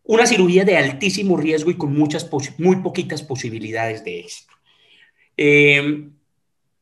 una 0.03 0.25
cirugía 0.25 0.63
de 0.63 0.77
altísimo 0.77 1.35
riesgo 1.35 1.69
y 1.69 1.77
con 1.77 1.93
muchas, 1.93 2.29
muy 2.57 2.77
poquitas 2.77 3.23
posibilidades 3.23 4.03
de 4.05 4.19
éxito. 4.21 4.53
Eh, 5.35 6.09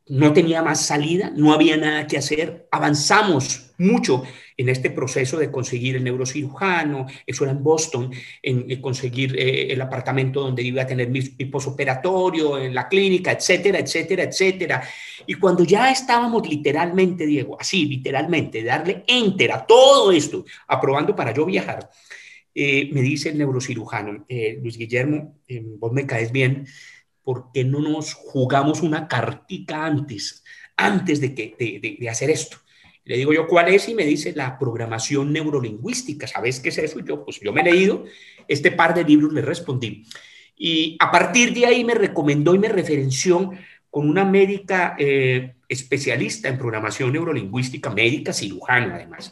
no 0.08 0.34
tenía 0.34 0.62
más 0.62 0.86
salida, 0.86 1.32
no 1.36 1.54
había 1.54 1.78
nada 1.78 2.06
que 2.06 2.18
hacer. 2.18 2.68
Avanzamos 2.72 3.72
mucho 3.78 4.24
en 4.58 4.70
este 4.70 4.90
proceso 4.90 5.38
de 5.38 5.52
conseguir 5.52 5.96
el 5.96 6.04
neurocirujano, 6.04 7.08
eso 7.26 7.44
era 7.44 7.52
en 7.52 7.64
Boston, 7.64 8.12
en, 8.42 8.82
conseguir 8.82 9.36
eh, 9.38 9.74
el 9.74 9.82
apartamento 9.82 10.42
donde 10.42 10.64
iba 10.64 10.84
a 10.84 10.88
tener 10.88 11.10
mi, 11.10 11.22
posoperatorio, 11.22 12.58
en 12.58 12.74
la 12.74 12.88
clínica, 12.88 13.32
etcétera, 13.32 13.80
etcétera, 13.80 14.24
etcétera. 14.24 14.84
Y 15.26 15.36
cuando 15.36 15.64
ya 15.64 15.92
estábamos 15.92 16.48
literalmente, 16.48 17.26
Diego, 17.26 17.58
así, 17.60 17.86
literalmente, 17.86 18.64
darle 18.64 19.04
enter 19.08 19.52
a 19.52 19.66
todo 19.66 20.12
esto, 20.12 20.46
aprobando 20.68 21.16
para 21.16 21.34
yo 21.34 21.46
viajar, 21.46 21.90
eh, 22.54 22.90
me 22.94 23.02
dice 23.02 23.30
el 23.30 23.38
neurocirujano, 23.38 24.26
eh, 24.30 24.58
Luis 24.62 24.78
Guillermo, 24.78 25.40
vos 25.78 25.92
me 25.92 26.06
caes 26.06 26.32
bien, 26.32 26.66
¿por 27.26 27.52
qué 27.52 27.66
no 27.66 27.80
nos 27.80 28.14
jugamos 28.14 28.82
una 28.82 29.08
cartica 29.08 29.86
antes, 29.86 30.44
antes 30.78 31.20
de, 31.20 31.34
que, 31.34 31.98
de, 32.00 32.10
hacer 32.10 32.30
esto? 32.30 32.58
Le 33.06 33.18
digo 33.18 33.34
yo, 33.34 33.48
¿cuál 33.48 33.74
es? 33.74 33.88
Y 33.88 33.94
me 33.94 34.04
dice 34.04 34.34
la 34.36 34.58
programación 34.58 35.32
neurolingüística. 35.32 36.28
¿Sabes 36.28 36.60
qué 36.60 36.70
es 36.70 36.78
eso? 36.80 37.00
Y 37.00 37.08
yo, 37.08 37.24
pues 37.24 37.40
yo 37.40 37.54
me 37.54 37.62
he 37.62 37.66
leído 37.66 38.06
este 38.48 38.72
par 38.72 38.94
de 38.96 39.04
libros, 39.04 39.32
le 39.32 39.42
respondí. 39.42 40.04
Y 40.58 40.98
a 41.00 41.12
partir 41.12 41.54
de 41.54 41.68
ahí 41.68 41.84
me 41.84 41.94
recomendó 41.94 42.56
y 42.56 42.60
me 42.60 42.70
referenció 42.70 43.52
con 43.92 44.10
una 44.10 44.26
médica 44.26 44.96
eh, 44.98 45.54
especialista 45.70 46.50
en 46.50 46.58
programación 46.58 47.14
neurolingüística, 47.14 47.90
médica 47.92 48.34
cirujana 48.34 48.96
además, 48.96 49.32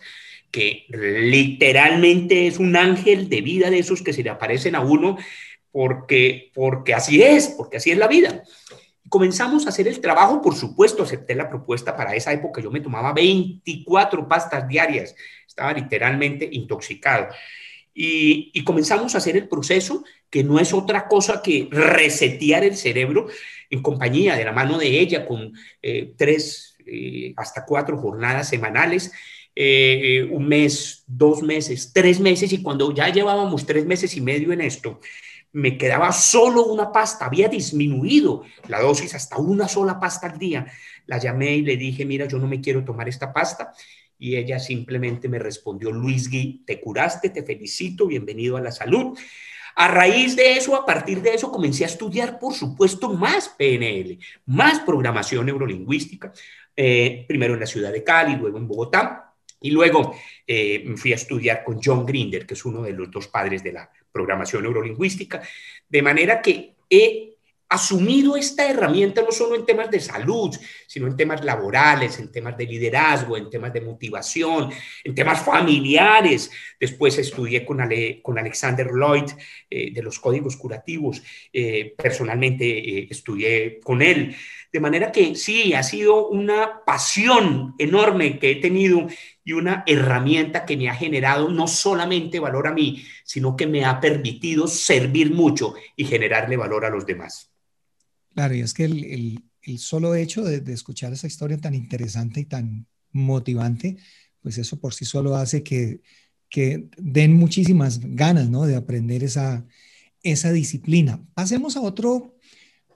que 0.51 0.85
literalmente 0.89 2.47
es 2.47 2.59
un 2.59 2.75
ángel 2.75 3.27
de 3.27 3.41
vida 3.41 3.69
de 3.69 3.79
esos 3.79 4.01
que 4.01 4.13
se 4.13 4.23
le 4.23 4.29
aparecen 4.29 4.75
a 4.75 4.81
uno 4.81 5.17
porque, 5.71 6.51
porque 6.53 6.93
así 6.93 7.23
es, 7.23 7.47
porque 7.57 7.77
así 7.77 7.91
es 7.91 7.97
la 7.97 8.07
vida. 8.07 8.43
Comenzamos 9.09 9.65
a 9.65 9.69
hacer 9.69 9.87
el 9.87 9.99
trabajo, 9.99 10.41
por 10.41 10.55
supuesto, 10.55 11.03
acepté 11.03 11.35
la 11.35 11.49
propuesta 11.49 11.95
para 11.95 12.15
esa 12.15 12.31
época, 12.31 12.61
yo 12.61 12.71
me 12.71 12.79
tomaba 12.79 13.13
24 13.13 14.27
pastas 14.27 14.67
diarias, 14.67 15.15
estaba 15.47 15.73
literalmente 15.73 16.47
intoxicado. 16.51 17.27
Y, 17.93 18.63
comenzamos 18.63 19.13
a 19.13 19.19
hacer 19.19 19.37
el 19.37 19.47
proceso, 19.47 20.03
que 20.29 20.43
no 20.43 20.59
es 20.59 20.73
otra 20.73 21.07
cosa 21.07 21.41
que 21.43 21.67
resetear 21.69 22.63
el 22.63 22.75
cerebro 22.75 23.27
en 23.69 23.81
compañía 23.83 24.35
de 24.35 24.45
la 24.45 24.51
mano 24.51 24.79
de 24.79 24.99
ella, 24.99 25.25
con 25.27 25.53
eh, 25.81 26.13
tres 26.17 26.75
eh, 26.85 27.33
hasta 27.37 27.65
cuatro 27.65 27.97
jornadas 27.97 28.49
semanales, 28.49 29.11
eh, 29.55 30.27
un 30.31 30.47
mes, 30.47 31.03
dos 31.05 31.43
meses, 31.43 31.91
tres 31.93 32.19
meses, 32.19 32.51
y 32.51 32.63
cuando 32.63 32.93
ya 32.93 33.09
llevábamos 33.09 33.65
tres 33.67 33.85
meses 33.85 34.17
y 34.17 34.21
medio 34.21 34.51
en 34.51 34.61
esto, 34.61 34.99
me 35.53 35.77
quedaba 35.77 36.11
solo 36.11 36.65
una 36.65 36.91
pasta, 36.91 37.25
había 37.25 37.47
disminuido 37.47 38.43
la 38.67 38.81
dosis 38.81 39.13
hasta 39.13 39.37
una 39.37 39.67
sola 39.67 39.99
pasta 39.99 40.27
al 40.27 40.37
día. 40.37 40.65
La 41.05 41.19
llamé 41.19 41.55
y 41.55 41.61
le 41.61 41.77
dije, 41.77 42.05
mira, 42.05 42.25
yo 42.25 42.39
no 42.39 42.47
me 42.47 42.59
quiero 42.59 42.83
tomar 42.83 43.07
esta 43.07 43.31
pasta. 43.31 43.71
Y 44.17 44.35
ella 44.35 44.59
simplemente 44.59 45.29
me 45.29 45.37
respondió, 45.37 45.91
Luis 45.91 46.29
Gui, 46.29 46.63
te 46.65 46.81
curaste, 46.81 47.29
te 47.29 47.43
felicito, 47.43 48.07
bienvenido 48.07 48.57
a 48.57 48.61
la 48.61 48.71
salud. 48.71 49.17
A 49.75 49.87
raíz 49.87 50.35
de 50.35 50.53
eso, 50.53 50.75
a 50.75 50.85
partir 50.85 51.21
de 51.21 51.33
eso, 51.33 51.51
comencé 51.51 51.83
a 51.83 51.87
estudiar, 51.87 52.39
por 52.39 52.53
supuesto, 52.53 53.13
más 53.13 53.49
PNL, 53.49 54.17
más 54.45 54.79
programación 54.79 55.45
neurolingüística, 55.45 56.31
eh, 56.75 57.25
primero 57.27 57.53
en 57.53 57.59
la 57.59 57.65
ciudad 57.65 57.91
de 57.91 58.03
Cali, 58.03 58.35
luego 58.35 58.57
en 58.57 58.67
Bogotá, 58.67 59.33
y 59.61 59.71
luego 59.71 60.15
eh, 60.45 60.93
fui 60.95 61.11
a 61.11 61.15
estudiar 61.15 61.63
con 61.63 61.79
John 61.83 62.05
Grinder, 62.05 62.45
que 62.45 62.53
es 62.53 62.65
uno 62.65 62.83
de 62.83 62.93
los 62.93 63.09
dos 63.09 63.27
padres 63.27 63.63
de 63.63 63.73
la 63.73 63.89
programación 64.13 64.63
neurolingüística, 64.63 65.41
de 65.89 66.01
manera 66.01 66.41
que 66.41 66.75
he 66.89 67.33
asumido 67.73 68.37
esta 68.37 68.69
herramienta 68.69 69.23
no 69.23 69.31
solo 69.31 69.55
en 69.55 69.65
temas 69.65 69.89
de 69.89 69.99
salud, 69.99 70.55
sino 70.85 71.07
en 71.07 71.17
temas 71.17 71.43
laborales, 71.43 72.19
en 72.19 72.31
temas 72.31 72.55
de 72.55 72.67
liderazgo, 72.67 73.35
en 73.35 73.49
temas 73.49 73.73
de 73.73 73.81
motivación, 73.81 74.69
en 75.03 75.15
temas 75.15 75.43
familiares. 75.43 76.51
Después 76.79 77.17
estudié 77.17 77.65
con, 77.65 77.79
con 78.21 78.37
Alexander 78.37 78.87
Lloyd 78.93 79.31
eh, 79.67 79.91
de 79.91 80.03
los 80.03 80.19
códigos 80.19 80.55
curativos. 80.55 81.23
Eh, 81.51 81.95
personalmente 81.97 82.65
eh, 82.65 83.07
estudié 83.09 83.79
con 83.79 84.03
él. 84.03 84.35
De 84.73 84.79
manera 84.79 85.11
que 85.11 85.35
sí, 85.35 85.75
ha 85.75 85.83
sido 85.83 86.29
una 86.29 86.83
pasión 86.83 87.75
enorme 87.77 88.39
que 88.39 88.49
he 88.49 88.55
tenido 88.55 89.07
y 89.45 89.51
una 89.51 89.83
herramienta 89.85 90.65
que 90.65 90.75
me 90.75 90.89
ha 90.89 90.95
generado 90.95 91.47
no 91.49 91.67
solamente 91.67 92.39
valor 92.39 92.65
a 92.65 92.73
mí, 92.73 93.05
sino 93.23 93.55
que 93.55 93.67
me 93.67 93.85
ha 93.85 93.99
permitido 93.99 94.67
servir 94.67 95.31
mucho 95.31 95.75
y 95.95 96.05
generarle 96.05 96.57
valor 96.57 96.85
a 96.85 96.89
los 96.89 97.05
demás. 97.05 97.51
Claro, 98.33 98.55
y 98.55 98.61
es 98.61 98.73
que 98.73 98.85
el, 98.85 99.43
solo 99.77 100.15
hecho 100.15 100.43
de, 100.43 100.73
escuchar 100.73 101.13
esa 101.13 101.27
historia 101.27 101.59
tan 101.59 101.75
interesante 101.75 102.39
y 102.39 102.45
tan 102.45 102.87
motivante, 103.11 103.97
pues 104.41 104.57
eso 104.57 104.79
por 104.79 104.95
sí 104.95 105.05
solo 105.05 105.35
hace 105.35 105.61
que, 105.61 106.01
que 106.49 106.87
den 106.97 107.33
muchísimas 107.33 107.99
ganas, 108.01 108.49
¿no? 108.49 108.65
De 108.65 108.75
aprender 108.75 109.23
esa, 109.23 109.67
esa 110.23 110.51
disciplina. 110.51 111.23
Pasemos 111.35 111.77
a 111.77 111.81
otro 111.81 112.33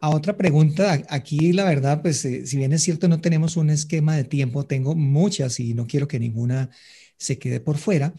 a 0.01 0.09
otra 0.09 0.37
pregunta, 0.37 1.03
aquí 1.09 1.53
la 1.53 1.63
verdad, 1.63 2.01
pues 2.01 2.23
eh, 2.25 2.45
si 2.45 2.57
bien 2.57 2.73
es 2.73 2.83
cierto 2.83 3.07
no 3.07 3.21
tenemos 3.21 3.57
un 3.57 3.69
esquema 3.69 4.15
de 4.15 4.23
tiempo, 4.23 4.65
tengo 4.65 4.95
muchas 4.95 5.59
y 5.59 5.73
no 5.73 5.87
quiero 5.87 6.07
que 6.07 6.19
ninguna 6.19 6.69
se 7.17 7.37
quede 7.37 7.59
por 7.59 7.77
fuera. 7.77 8.13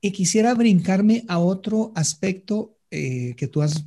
Y 0.00 0.12
quisiera 0.12 0.54
brincarme 0.54 1.24
a 1.28 1.38
otro 1.38 1.92
aspecto 1.94 2.76
eh, 2.90 3.34
que 3.36 3.48
tú 3.48 3.62
has 3.62 3.84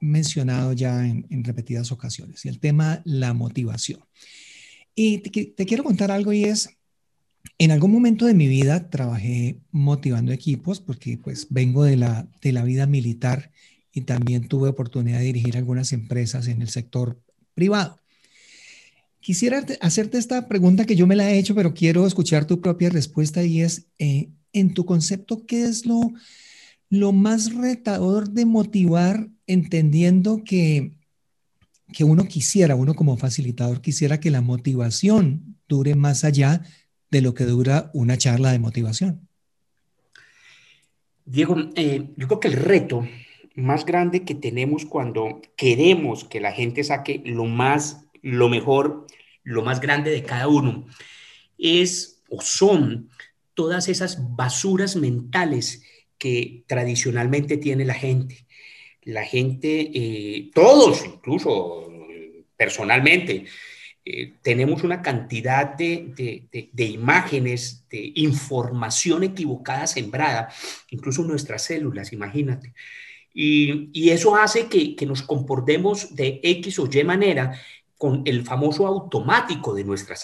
mencionado 0.00 0.72
ya 0.74 1.06
en, 1.06 1.44
repetidas 1.44 1.90
ocasiones, 1.90 2.44
y 2.44 2.48
el 2.48 2.60
tema 2.60 3.00
la 3.04 3.32
motivación. 3.32 4.00
Y 4.94 5.18
te, 5.18 5.66
quiero 5.66 5.82
contar 5.82 6.10
algo 6.10 6.32
y 6.32 6.44
es, 6.44 6.68
en 7.58 7.70
algún 7.70 7.90
momento 7.90 8.26
de 8.26 8.34
mi 8.34 8.46
vida 8.46 8.90
trabajé 8.90 9.60
motivando 9.70 10.32
equipos 10.32 10.80
porque 10.80 11.18
pues 11.18 11.46
vengo 11.50 11.84
de 11.84 11.96
la, 11.96 12.28
de 12.42 12.52
la 12.52 12.62
vida 12.64 12.86
militar 12.86 13.50
y 13.94 14.02
también 14.02 14.48
tuve 14.48 14.68
oportunidad 14.68 15.20
de 15.20 15.26
dirigir 15.26 15.56
algunas 15.56 15.92
empresas 15.92 16.48
en 16.48 16.60
el 16.60 16.68
sector 16.68 17.20
privado. 17.54 18.00
Quisiera 19.20 19.64
hacerte 19.80 20.18
esta 20.18 20.48
pregunta 20.48 20.84
que 20.84 20.96
yo 20.96 21.06
me 21.06 21.16
la 21.16 21.30
he 21.30 21.38
hecho, 21.38 21.54
pero 21.54 21.72
quiero 21.72 22.06
escuchar 22.06 22.44
tu 22.44 22.60
propia 22.60 22.90
respuesta 22.90 23.42
y 23.44 23.62
es, 23.62 23.86
eh, 23.98 24.28
en 24.52 24.74
tu 24.74 24.84
concepto, 24.84 25.46
¿qué 25.46 25.62
es 25.62 25.86
lo, 25.86 26.12
lo 26.90 27.12
más 27.12 27.54
retador 27.54 28.28
de 28.28 28.44
motivar 28.44 29.28
entendiendo 29.46 30.42
que, 30.44 30.92
que 31.92 32.04
uno 32.04 32.24
quisiera, 32.24 32.74
uno 32.74 32.94
como 32.94 33.16
facilitador 33.16 33.80
quisiera 33.80 34.20
que 34.20 34.30
la 34.30 34.42
motivación 34.42 35.56
dure 35.68 35.94
más 35.94 36.24
allá 36.24 36.62
de 37.10 37.22
lo 37.22 37.32
que 37.32 37.44
dura 37.44 37.90
una 37.94 38.18
charla 38.18 38.50
de 38.52 38.58
motivación? 38.58 39.28
Diego, 41.24 41.56
eh, 41.76 42.10
yo 42.16 42.26
creo 42.26 42.40
que 42.40 42.48
el 42.48 42.54
reto 42.54 43.06
más 43.54 43.86
grande 43.86 44.24
que 44.24 44.34
tenemos 44.34 44.84
cuando 44.84 45.40
queremos 45.56 46.24
que 46.24 46.40
la 46.40 46.52
gente 46.52 46.84
saque 46.84 47.22
lo 47.24 47.44
más, 47.44 48.06
lo 48.22 48.48
mejor, 48.48 49.06
lo 49.42 49.62
más 49.62 49.80
grande 49.80 50.10
de 50.10 50.22
cada 50.22 50.48
uno, 50.48 50.86
es 51.58 52.22
o 52.28 52.40
son 52.40 53.10
todas 53.54 53.88
esas 53.88 54.34
basuras 54.36 54.96
mentales 54.96 55.82
que 56.18 56.64
tradicionalmente 56.66 57.56
tiene 57.56 57.84
la 57.84 57.94
gente. 57.94 58.46
La 59.02 59.24
gente, 59.24 59.90
eh, 59.94 60.50
todos, 60.54 61.04
incluso 61.04 61.90
personalmente, 62.56 63.44
eh, 64.06 64.34
tenemos 64.42 64.82
una 64.82 65.00
cantidad 65.00 65.74
de, 65.74 66.48
de, 66.72 66.84
imágenes, 66.84 67.86
de 67.88 68.12
información 68.16 69.24
equivocada 69.24 69.86
sembrada, 69.86 70.48
incluso 70.90 71.22
nuestras 71.22 71.62
células, 71.62 72.12
imagínate. 72.12 72.74
Y, 73.34 74.10
eso 74.10 74.36
hace 74.36 74.68
que, 74.68 74.96
nos 75.06 75.22
comportemos 75.22 76.14
de 76.14 76.40
X 76.42 76.78
o 76.78 76.88
Y 76.90 77.02
manera 77.02 77.60
con 77.98 78.22
el 78.24 78.44
famoso 78.44 78.86
automático 78.86 79.74
de 79.74 79.84
nuestra 79.84 80.16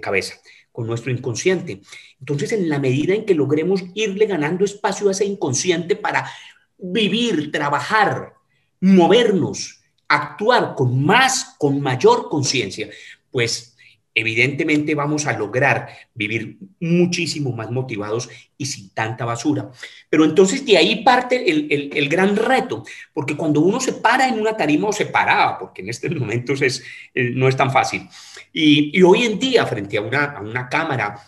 cabeza, 0.00 0.34
con 0.70 0.86
nuestro 0.86 1.10
inconsciente. 1.10 1.80
Entonces, 2.20 2.52
en 2.52 2.68
la 2.68 2.78
medida 2.78 3.14
en 3.14 3.24
que 3.24 3.34
logremos 3.34 3.82
irle 3.94 4.26
ganando 4.26 4.64
espacio 4.64 5.08
a 5.08 5.12
ese 5.12 5.24
inconsciente 5.24 5.96
para 5.96 6.30
vivir, 6.78 7.50
trabajar, 7.50 8.34
movernos, 8.80 9.80
actuar 10.08 10.74
con 10.76 11.04
más, 11.04 11.56
con 11.58 11.80
mayor 11.80 12.28
conciencia, 12.28 12.90
pues 13.30 13.71
evidentemente 14.14 14.94
vamos 14.94 15.26
a 15.26 15.36
lograr 15.36 15.88
vivir 16.14 16.58
muchísimo 16.80 17.52
más 17.52 17.70
motivados 17.70 18.28
y 18.58 18.66
sin 18.66 18.90
tanta 18.90 19.24
basura. 19.24 19.70
Pero 20.08 20.24
entonces 20.24 20.64
de 20.64 20.76
ahí 20.76 21.02
parte 21.02 21.50
el, 21.50 22.08
gran 22.08 22.36
reto, 22.36 22.84
porque 23.12 23.36
cuando 23.36 23.60
uno 23.60 23.80
se 23.80 23.94
para 23.94 24.28
en 24.28 24.40
una 24.40 24.56
tarima 24.56 24.88
o 24.88 24.92
se 24.92 25.06
paraba, 25.06 25.58
porque 25.58 25.82
en 25.82 25.88
estos 25.88 26.10
momentos 26.16 26.62
es, 26.62 26.82
eh, 27.14 27.30
no 27.34 27.48
es 27.48 27.56
tan 27.56 27.70
fácil, 27.70 28.08
y, 28.52 29.02
hoy 29.02 29.24
en 29.24 29.38
día 29.38 29.66
frente 29.66 29.96
a 29.96 30.02
una, 30.02 30.24
a 30.24 30.40
una 30.40 30.68
cámara, 30.68 31.18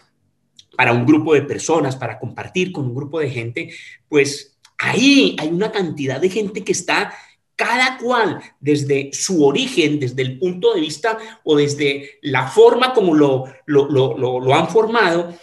para 0.77 0.93
un 0.93 1.07
grupo 1.07 1.35
de 1.35 1.43
personas, 1.43 1.97
para 1.97 2.19
compartir 2.19 2.73
con 2.73 2.87
un 2.87 2.95
grupo 2.95 3.21
de 3.21 3.31
gente, 3.31 3.71
pues 4.09 4.59
ahí 4.79 5.37
hay 5.39 5.49
una 5.49 5.71
cantidad 5.71 6.21
de 6.21 6.29
gente 6.29 6.65
que 6.65 6.73
está 6.73 7.15
cada 7.57 7.99
cual 7.99 8.41
desde 8.61 9.11
su 9.13 9.45
origen, 9.45 10.01
desde 10.01 10.23
el 10.23 10.39
punto 10.39 10.75
de 10.75 10.81
vista 10.81 11.19
o 11.45 11.57
desde 11.57 12.19
la 12.23 12.49
forma 12.49 12.93
como 12.93 13.15
lo, 13.15 13.45
lo, 13.67 14.55
han 14.55 14.69
formado, 14.69 15.35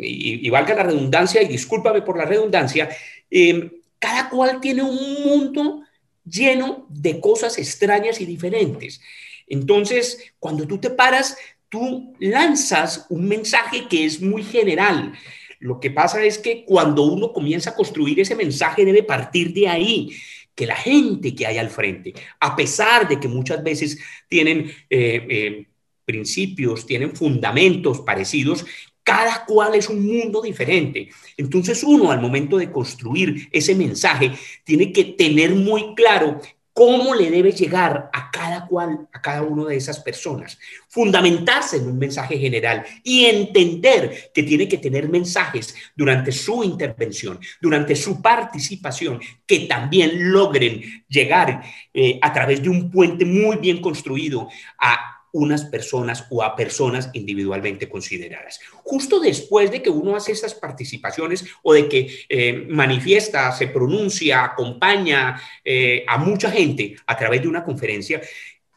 y, 0.00 0.48
valga 0.50 0.74
la 0.74 0.84
redundancia, 0.84 1.42
y 1.42 1.48
discúlpame 1.48 2.02
por 2.02 2.16
la 2.16 2.24
redundancia, 2.24 2.88
em, 3.30 3.70
cada 3.98 4.28
cual 4.28 4.60
tiene 4.60 4.82
un 4.82 5.24
mundo 5.24 5.82
lleno 6.24 6.86
de 6.88 7.20
cosas 7.20 7.58
extrañas 7.58 8.20
y 8.20 8.26
diferentes. 8.26 9.00
Entonces, 9.46 10.32
cuando 10.38 10.66
tú 10.66 10.78
te 10.78 10.90
paras, 10.90 11.36
tú 11.68 12.14
lanzas 12.20 13.06
un 13.08 13.28
mensaje 13.28 13.88
que 13.88 14.04
es 14.04 14.20
muy 14.20 14.42
general. 14.44 15.12
Lo 15.58 15.80
que 15.80 15.90
pasa 15.90 16.24
es 16.24 16.38
que 16.38 16.64
cuando 16.64 17.02
uno 17.02 17.32
comienza 17.32 17.70
a 17.70 17.74
construir 17.74 18.20
ese 18.20 18.34
mensaje 18.34 18.84
debe 18.84 19.02
partir 19.02 19.52
de 19.52 19.68
ahí 19.68 20.10
que 20.54 20.66
la 20.66 20.76
gente 20.76 21.34
que 21.34 21.46
hay 21.46 21.58
al 21.58 21.70
frente, 21.70 22.14
a 22.40 22.54
pesar 22.54 23.08
de 23.08 23.18
que 23.18 23.28
muchas 23.28 23.62
veces 23.62 23.98
tienen 24.28 24.70
eh, 24.90 25.26
eh, 25.28 25.66
principios, 26.04 26.86
tienen 26.86 27.14
fundamentos 27.14 28.00
parecidos, 28.00 28.66
cada 29.02 29.44
cual 29.44 29.74
es 29.74 29.88
un 29.88 30.06
mundo 30.06 30.42
diferente. 30.42 31.08
Entonces 31.36 31.82
uno 31.82 32.10
al 32.10 32.20
momento 32.20 32.58
de 32.58 32.70
construir 32.70 33.48
ese 33.50 33.74
mensaje 33.74 34.32
tiene 34.64 34.92
que 34.92 35.04
tener 35.04 35.54
muy 35.54 35.94
claro 35.94 36.40
cómo 36.72 37.14
le 37.14 37.30
debe 37.30 37.52
llegar 37.52 38.10
a 38.12 38.30
cada 38.30 38.66
cual, 38.66 39.08
a 39.12 39.20
cada 39.20 39.42
una 39.42 39.66
de 39.66 39.76
esas 39.76 40.00
personas. 40.00 40.58
Fundamentarse 40.88 41.76
en 41.76 41.88
un 41.88 41.98
mensaje 41.98 42.38
general 42.38 42.84
y 43.02 43.26
entender 43.26 44.30
que 44.32 44.42
tiene 44.42 44.68
que 44.68 44.78
tener 44.78 45.08
mensajes 45.08 45.74
durante 45.94 46.32
su 46.32 46.64
intervención, 46.64 47.38
durante 47.60 47.94
su 47.96 48.20
participación, 48.22 49.20
que 49.46 49.60
también 49.60 50.32
logren 50.32 51.04
llegar 51.08 51.62
eh, 51.92 52.18
a 52.22 52.32
través 52.32 52.62
de 52.62 52.68
un 52.68 52.90
puente 52.90 53.24
muy 53.24 53.56
bien 53.56 53.80
construido 53.80 54.48
a 54.78 55.19
unas 55.32 55.64
personas 55.64 56.26
o 56.30 56.42
a 56.42 56.56
personas 56.56 57.10
individualmente 57.12 57.88
consideradas. 57.88 58.60
Justo 58.82 59.20
después 59.20 59.70
de 59.70 59.82
que 59.82 59.90
uno 59.90 60.16
hace 60.16 60.32
esas 60.32 60.54
participaciones 60.54 61.44
o 61.62 61.72
de 61.72 61.88
que 61.88 62.24
eh, 62.28 62.66
manifiesta, 62.68 63.52
se 63.52 63.68
pronuncia, 63.68 64.44
acompaña 64.44 65.40
eh, 65.64 66.04
a 66.06 66.18
mucha 66.18 66.50
gente 66.50 66.96
a 67.06 67.16
través 67.16 67.42
de 67.42 67.48
una 67.48 67.64
conferencia, 67.64 68.20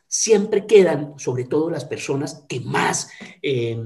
siempre 0.07 0.67
quedan 0.67 1.13
sobre 1.17 1.45
todo 1.45 1.69
las 1.69 1.85
personas 1.85 2.45
que 2.47 2.59
más... 2.59 3.09
Eh, 3.41 3.77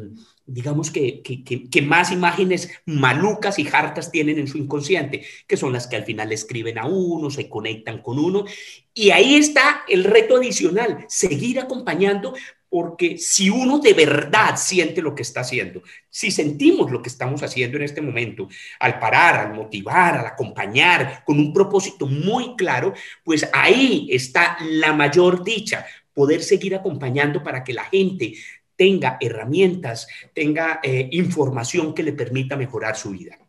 digamos 0.47 0.89
que, 0.89 1.21
que, 1.21 1.81
más 1.81 2.11
imágenes 2.11 2.71
malucas 2.85 3.59
y 3.59 3.67
hartas 3.71 4.11
tienen 4.11 4.39
en 4.39 4.47
su 4.47 4.57
inconsciente, 4.57 5.25
que 5.45 5.57
son 5.57 5.73
las 5.73 5.87
que 5.87 5.97
al 5.97 6.05
final 6.05 6.31
escriben 6.31 6.77
a 6.77 6.85
uno, 6.85 7.29
se 7.29 7.49
conectan 7.49 8.01
con 8.01 8.17
uno. 8.17 8.45
Y 8.93 9.11
ahí 9.11 9.35
está 9.35 9.83
el 9.89 10.05
reto 10.05 10.37
adicional, 10.37 11.05
seguir 11.09 11.59
acompañando 11.59 12.33
porque 12.79 13.17
si 13.17 13.49
uno 13.49 13.79
de 13.79 13.93
verdad 13.93 14.55
siente 14.55 15.01
lo 15.01 15.15
que 15.15 15.23
está 15.23 15.39
haciendo, 15.39 15.81
si 16.11 16.29
sentimos 16.29 16.91
lo 16.91 17.01
que 17.01 17.09
estamos 17.09 17.41
haciendo 17.41 17.75
en 17.75 17.83
este 17.85 18.01
momento, 18.01 18.47
al 18.79 18.99
parar, 18.99 19.47
al 19.47 19.55
motivar, 19.55 20.15
al 20.15 20.27
acompañar 20.27 21.23
con 21.25 21.39
un 21.39 21.51
propósito 21.51 22.05
muy 22.05 22.55
claro, 22.55 22.93
pues 23.23 23.49
ahí 23.51 24.07
está 24.11 24.59
la 24.61 24.93
mayor 24.93 25.43
dicha, 25.43 25.87
poder 26.13 26.43
seguir 26.43 26.75
acompañando 26.75 27.41
para 27.41 27.63
que 27.63 27.73
la 27.73 27.85
gente 27.85 28.35
tenga 28.75 29.17
herramientas, 29.19 30.07
tenga 30.35 30.79
eh, 30.83 31.09
información 31.13 31.95
que 31.95 32.03
le 32.03 32.13
permita 32.13 32.55
mejorar 32.55 32.95
su 32.95 33.09
vida. 33.09 33.39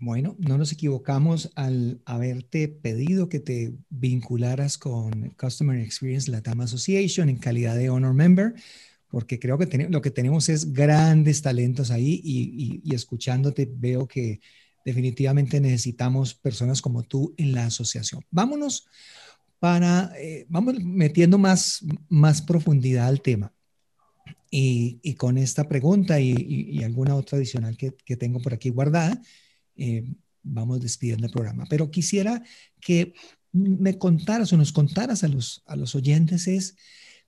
Bueno, 0.00 0.36
no 0.38 0.56
nos 0.58 0.70
equivocamos 0.70 1.50
al 1.56 2.00
haberte 2.04 2.68
pedido 2.68 3.28
que 3.28 3.40
te 3.40 3.74
vincularas 3.90 4.78
con 4.78 5.30
Customer 5.30 5.76
Experience 5.80 6.30
Latam 6.30 6.60
Association 6.60 7.28
en 7.28 7.38
calidad 7.38 7.74
de 7.74 7.90
Honor 7.90 8.14
Member, 8.14 8.54
porque 9.08 9.40
creo 9.40 9.58
que 9.58 9.88
lo 9.90 10.00
que 10.00 10.12
tenemos 10.12 10.48
es 10.50 10.72
grandes 10.72 11.42
talentos 11.42 11.90
ahí 11.90 12.20
y, 12.22 12.94
escuchándote 12.94 13.68
veo 13.68 14.06
que 14.06 14.40
definitivamente 14.84 15.60
necesitamos 15.60 16.32
personas 16.32 16.80
como 16.80 17.02
tú 17.02 17.34
en 17.36 17.50
la 17.50 17.66
asociación. 17.66 18.24
Vámonos 18.30 18.86
para, 19.58 20.12
eh, 20.16 20.46
vamos 20.48 20.80
metiendo 20.80 21.38
más, 21.38 21.84
más 22.08 22.40
profundidad 22.40 23.08
al 23.08 23.20
tema. 23.20 23.52
Y, 24.48 25.14
con 25.14 25.38
esta 25.38 25.68
pregunta 25.68 26.20
y, 26.20 26.84
alguna 26.84 27.16
otra 27.16 27.36
adicional 27.36 27.76
que, 27.76 27.96
que 28.04 28.16
tengo 28.16 28.38
por 28.38 28.54
aquí 28.54 28.70
guardada, 28.70 29.20
eh, 29.78 30.04
vamos 30.42 30.80
despidiendo 30.80 31.26
el 31.26 31.32
programa. 31.32 31.64
Pero 31.70 31.90
quisiera 31.90 32.42
que 32.80 33.14
me 33.52 33.98
contaras 33.98 34.52
o 34.52 34.56
nos 34.56 34.72
contaras 34.72 35.24
a 35.24 35.28
los, 35.28 35.62
a 35.66 35.76
los 35.76 35.94
oyentes 35.94 36.46
es 36.46 36.76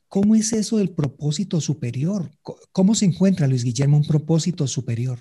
cómo 0.08 0.34
es 0.34 0.52
eso 0.52 0.78
del 0.78 0.90
propósito 0.90 1.60
superior. 1.60 2.30
¿Cómo 2.72 2.94
se 2.94 3.06
encuentra, 3.06 3.46
Luis 3.46 3.64
Guillermo, 3.64 3.96
un 3.96 4.06
propósito 4.06 4.66
superior? 4.66 5.20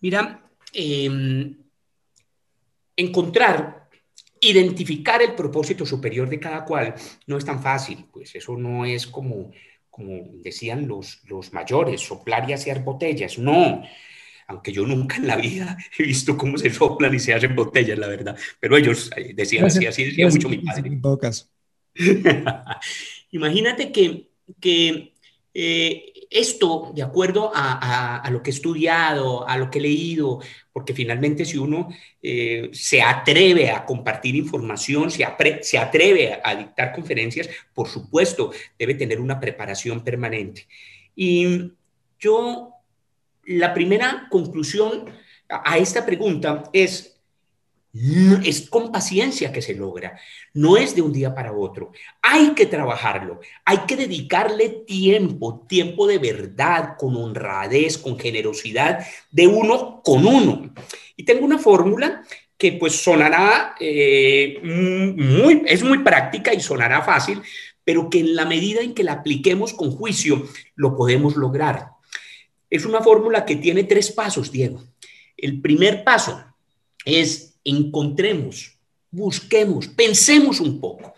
Mira, 0.00 0.50
em, 0.72 1.56
encontrar, 2.96 3.88
identificar 4.40 5.22
el 5.22 5.34
propósito 5.34 5.86
superior 5.86 6.28
de 6.28 6.38
cada 6.38 6.64
cual 6.64 6.94
no 7.26 7.38
es 7.38 7.44
tan 7.44 7.62
fácil, 7.62 8.06
pues 8.12 8.34
eso 8.34 8.56
no 8.56 8.84
es 8.84 9.06
como, 9.06 9.52
como 9.88 10.12
decían 10.42 10.86
los, 10.86 11.22
los 11.24 11.52
mayores, 11.52 12.00
soplar 12.00 12.48
y 12.50 12.52
hacer 12.52 12.80
botellas, 12.80 13.38
no. 13.38 13.82
Aunque 14.46 14.72
yo 14.72 14.86
nunca 14.86 15.16
en 15.16 15.26
la 15.26 15.36
vida 15.36 15.76
he 15.98 16.02
visto 16.02 16.36
cómo 16.36 16.58
se 16.58 16.70
soplan 16.70 17.14
y 17.14 17.18
se 17.18 17.34
hacen 17.34 17.54
botellas, 17.54 17.98
la 17.98 18.08
verdad. 18.08 18.36
Pero 18.60 18.76
ellos 18.76 19.10
decían 19.34 19.66
así, 19.66 19.86
así 19.86 20.04
decía 20.04 20.28
mucho 20.28 20.48
mi 20.48 20.58
padre. 20.58 20.88
En 20.88 21.00
todo 21.00 21.18
caso. 21.18 21.46
Imagínate 23.30 23.92
que, 23.92 24.28
que 24.60 25.12
eh, 25.54 26.12
esto, 26.32 26.92
de 26.94 27.02
acuerdo 27.02 27.50
a, 27.54 28.26
lo 28.30 28.42
que 28.42 28.50
he 28.50 28.54
estudiado, 28.54 29.46
a 29.46 29.58
lo 29.58 29.70
que 29.70 29.78
he 29.78 29.82
leído, 29.82 30.40
porque 30.72 30.94
finalmente 30.94 31.44
si 31.44 31.58
uno 31.58 31.88
eh, 32.22 32.70
se 32.72 33.02
atreve 33.02 33.70
a 33.70 33.84
compartir 33.84 34.34
información, 34.34 35.10
se, 35.10 35.26
se 35.62 35.78
atreve 35.78 36.40
a, 36.42 36.54
dictar 36.54 36.92
conferencias, 36.92 37.48
por 37.74 37.88
supuesto, 37.88 38.50
debe 38.78 38.94
tener 38.94 39.20
una 39.20 39.38
preparación 39.38 40.02
permanente. 40.02 40.66
Y 41.14 41.72
yo, 42.18 42.70
la 43.44 43.74
primera 43.74 44.28
conclusión 44.30 45.06
a 45.48 45.78
esta 45.78 46.06
pregunta 46.06 46.64
es, 46.72 47.20
es 48.44 48.70
con 48.70 48.90
paciencia 48.90 49.52
que 49.52 49.60
se 49.60 49.74
logra, 49.74 50.18
no 50.54 50.76
es 50.76 50.94
de 50.94 51.02
un 51.02 51.12
día 51.12 51.34
para 51.34 51.52
otro. 51.52 51.92
Hay 52.22 52.54
que 52.54 52.66
trabajarlo, 52.66 53.40
hay 53.64 53.78
que 53.86 53.96
dedicarle 53.96 54.84
tiempo, 54.86 55.66
tiempo 55.68 56.06
de 56.06 56.18
verdad, 56.18 56.96
con 56.98 57.16
honradez, 57.16 57.98
con 57.98 58.18
generosidad, 58.18 59.06
de 59.30 59.46
uno 59.46 60.00
con 60.02 60.26
uno. 60.26 60.72
Y 61.16 61.24
tengo 61.24 61.44
una 61.44 61.58
fórmula 61.58 62.22
que 62.56 62.72
pues 62.72 63.02
sonará 63.02 63.74
eh, 63.78 64.60
muy, 64.62 65.62
es 65.66 65.82
muy 65.82 65.98
práctica 65.98 66.54
y 66.54 66.60
sonará 66.60 67.02
fácil, 67.02 67.42
pero 67.84 68.08
que 68.08 68.20
en 68.20 68.36
la 68.36 68.46
medida 68.46 68.80
en 68.80 68.94
que 68.94 69.04
la 69.04 69.14
apliquemos 69.14 69.74
con 69.74 69.90
juicio, 69.90 70.46
lo 70.76 70.96
podemos 70.96 71.36
lograr. 71.36 71.91
Es 72.72 72.86
una 72.86 73.02
fórmula 73.02 73.44
que 73.44 73.56
tiene 73.56 73.84
tres 73.84 74.10
pasos, 74.10 74.50
Diego. 74.50 74.82
El 75.36 75.60
primer 75.60 76.04
paso 76.04 76.42
es 77.04 77.58
encontremos, 77.64 78.78
busquemos, 79.10 79.88
pensemos 79.88 80.58
un 80.58 80.80
poco. 80.80 81.12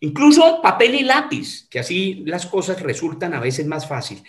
Incluso 0.00 0.62
papel 0.62 0.94
y 0.94 1.02
lápiz, 1.02 1.68
que 1.68 1.78
así 1.78 2.22
las 2.24 2.46
cosas 2.46 2.80
resultan 2.80 3.34
a 3.34 3.40
veces 3.40 3.66
más 3.66 3.86
fácil. 3.86 4.22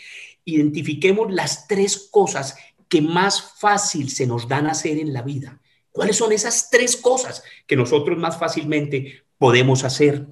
Identifiquemos 0.43 1.31
las 1.31 1.65
tres 1.65 2.09
cosas 2.11 2.57
que 2.89 3.01
más 3.01 3.53
fácil 3.57 4.09
se 4.09 4.27
nos 4.27 4.49
dan 4.49 4.67
a 4.67 4.71
hacer 4.71 4.97
en 4.97 5.13
la 5.13 5.21
vida. 5.21 5.61
¿Cuáles 5.93 6.17
son 6.17 6.33
esas 6.33 6.69
tres 6.69 6.97
cosas 6.97 7.41
que 7.67 7.77
nosotros 7.77 8.17
más 8.17 8.37
fácilmente 8.37 9.23
podemos 9.37 9.85
hacer? 9.85 10.25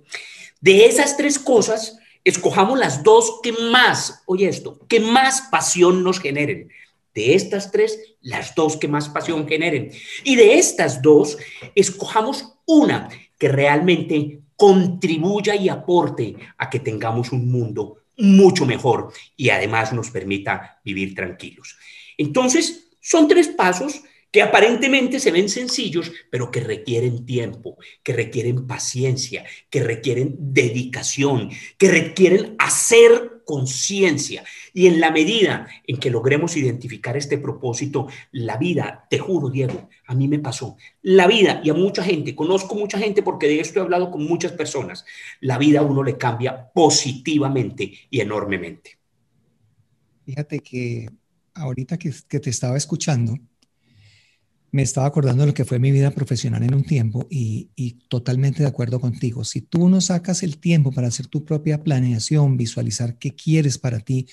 De 0.60 0.88
esas 0.88 1.16
tres 1.16 1.40
cosas, 1.40 2.00
escojamos 2.24 2.80
las 2.80 3.04
dos 3.04 3.40
que 3.42 3.52
más, 3.52 4.24
oye 4.26 4.48
esto, 4.48 4.80
que 4.88 5.00
más 5.00 5.42
pasión 5.52 6.04
nos 6.04 6.20
generen. 6.20 6.70
De 7.14 7.36
estas 7.36 7.72
tres, 7.72 8.16
las 8.22 8.56
dos 8.56 8.78
que 8.78 8.88
más 8.88 9.10
pasión 9.10 9.48
generen. 9.48 9.92
Y 10.24 10.36
de 10.36 10.58
estas 10.58 11.02
dos, 11.02 11.38
escojamos 11.76 12.54
una 12.66 13.10
que 13.38 13.50
realmente 13.50 14.42
contribuya 14.56 15.56
y 15.56 15.70
aporte 15.70 16.36
a 16.58 16.70
que 16.70 16.80
tengamos 16.80 17.32
un 17.32 17.52
mundo 17.52 17.98
mucho 18.18 18.66
mejor 18.66 19.12
y 19.36 19.50
además 19.50 19.94
nos 19.94 20.10
permita 20.10 20.80
vivir 20.84 21.16
tranquilos. 21.16 21.78
Entonces, 22.18 22.90
son 23.02 23.28
tres 23.28 23.50
pasos 23.50 24.04
que 24.34 24.42
aparentemente 24.42 25.20
se 25.20 25.30
ven 25.30 25.48
sencillos, 25.48 26.12
pero 26.32 26.50
que 26.50 26.60
requieren 26.60 27.24
tiempo, 27.24 27.78
que 28.02 28.14
requieren 28.14 28.66
paciencia, 28.66 29.46
que 29.70 29.84
requieren 29.84 30.36
dedicación, 30.40 31.52
que 31.78 31.92
requieren 31.92 32.56
hacer 32.58 33.44
conciencia. 33.46 34.44
Y 34.74 34.88
en 34.88 35.00
la 35.00 35.12
medida 35.12 35.68
en 35.86 35.98
que 35.98 36.10
logremos 36.10 36.58
identificar 36.58 37.16
este 37.16 37.38
propósito, 37.38 38.08
la 38.32 38.58
vida, 38.58 39.06
te 39.08 39.20
juro, 39.20 39.52
Diego, 39.52 39.88
a 40.08 40.16
mí 40.16 40.28
me 40.28 40.40
pasó, 40.40 40.78
la 41.04 41.28
vida 41.28 41.62
y 41.64 41.70
a 41.70 41.76
mucha 41.76 42.04
gente, 42.04 42.36
conozco 42.36 42.74
mucha 42.74 42.98
gente 42.98 43.22
porque 43.22 43.48
de 43.48 43.60
esto 43.60 43.80
he 43.80 43.84
hablado 43.84 44.10
con 44.10 44.26
muchas 44.26 44.54
personas, 44.54 45.06
la 45.42 45.60
vida 45.60 45.82
a 45.82 45.84
uno 45.84 46.02
le 46.02 46.18
cambia 46.18 46.72
positivamente 46.74 47.94
y 48.10 48.20
enormemente. 48.20 48.98
Fíjate 50.26 50.60
que 50.62 51.08
ahorita 51.54 52.00
que, 52.00 52.12
que 52.28 52.40
te 52.40 52.50
estaba 52.50 52.78
escuchando, 52.78 53.36
me 54.74 54.82
estaba 54.82 55.06
acordando 55.06 55.44
de 55.44 55.48
lo 55.48 55.54
que 55.54 55.66
fue 55.66 55.78
mi 55.78 55.92
vida 55.92 56.10
profesional 56.10 56.64
en 56.64 56.74
un 56.74 56.84
tiempo 56.84 57.28
y, 57.30 57.70
totalmente 58.08 58.64
de 58.64 58.70
acuerdo 58.70 59.00
contigo. 59.00 59.44
Si 59.44 59.62
tú 59.62 59.88
no 59.88 60.02
sacas 60.02 60.42
el 60.42 60.58
tiempo 60.58 60.92
para 60.92 61.08
hacer 61.08 61.28
tu 61.28 61.46
propia 61.46 61.84
planeación, 61.84 62.58
visualizar 62.58 63.20
qué 63.20 63.36
quieres 63.36 63.78
para 63.78 64.00
ti, 64.00 64.26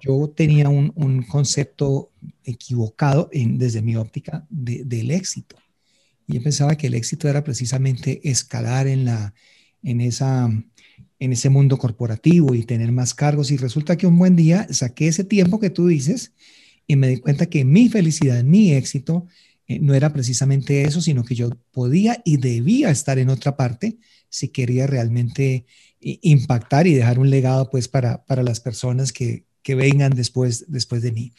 yo 0.00 0.28
tenía 0.36 0.68
un, 0.68 1.22
concepto 1.22 2.10
equivocado 2.42 3.28
en, 3.32 3.56
desde 3.56 3.82
mi 3.82 3.94
óptica 3.94 4.44
del 4.50 5.12
éxito. 5.12 5.54
Yo 6.26 6.42
pensaba 6.42 6.74
que 6.74 6.88
el 6.88 6.94
éxito 6.94 7.28
era 7.28 7.44
precisamente 7.44 8.20
escalar 8.28 8.88
en, 8.88 9.04
la, 9.04 9.32
en, 9.84 10.00
esa, 10.00 10.50
en 11.20 11.32
ese 11.32 11.50
mundo 11.50 11.78
corporativo 11.78 12.56
y 12.56 12.64
tener 12.64 12.90
más 12.90 13.14
cargos. 13.14 13.52
Y 13.52 13.58
resulta 13.58 13.96
que 13.96 14.08
un 14.08 14.18
buen 14.18 14.34
día 14.34 14.66
saqué 14.70 15.06
ese 15.06 15.22
tiempo 15.22 15.60
que 15.60 15.70
tú 15.70 15.86
dices 15.86 16.32
y 16.88 16.96
me 16.96 17.06
di 17.06 17.18
cuenta 17.18 17.46
que 17.46 17.64
mi 17.64 17.88
felicidad, 17.88 18.42
mi 18.42 18.72
éxito, 18.72 19.28
eh, 19.72 19.78
no 19.80 19.94
era 19.94 20.12
precisamente 20.12 20.82
eso, 20.82 21.00
sino 21.00 21.24
que 21.24 21.34
yo 21.34 21.50
podía 21.70 22.20
y 22.24 22.36
debía 22.36 22.90
estar 22.90 23.18
en 23.18 23.30
otra 23.30 23.56
parte 23.56 23.98
si 24.28 24.48
quería 24.48 24.86
realmente 24.86 25.66
impactar 26.00 26.86
y 26.86 26.94
dejar 26.94 27.18
un 27.18 27.30
legado 27.30 27.70
pues 27.70 27.86
para, 27.86 28.24
para 28.24 28.42
las 28.42 28.60
personas 28.60 29.12
que, 29.12 29.44
que 29.62 29.74
vengan 29.74 30.12
después, 30.12 30.70
después 30.70 31.02
de 31.02 31.12
mí. 31.12 31.32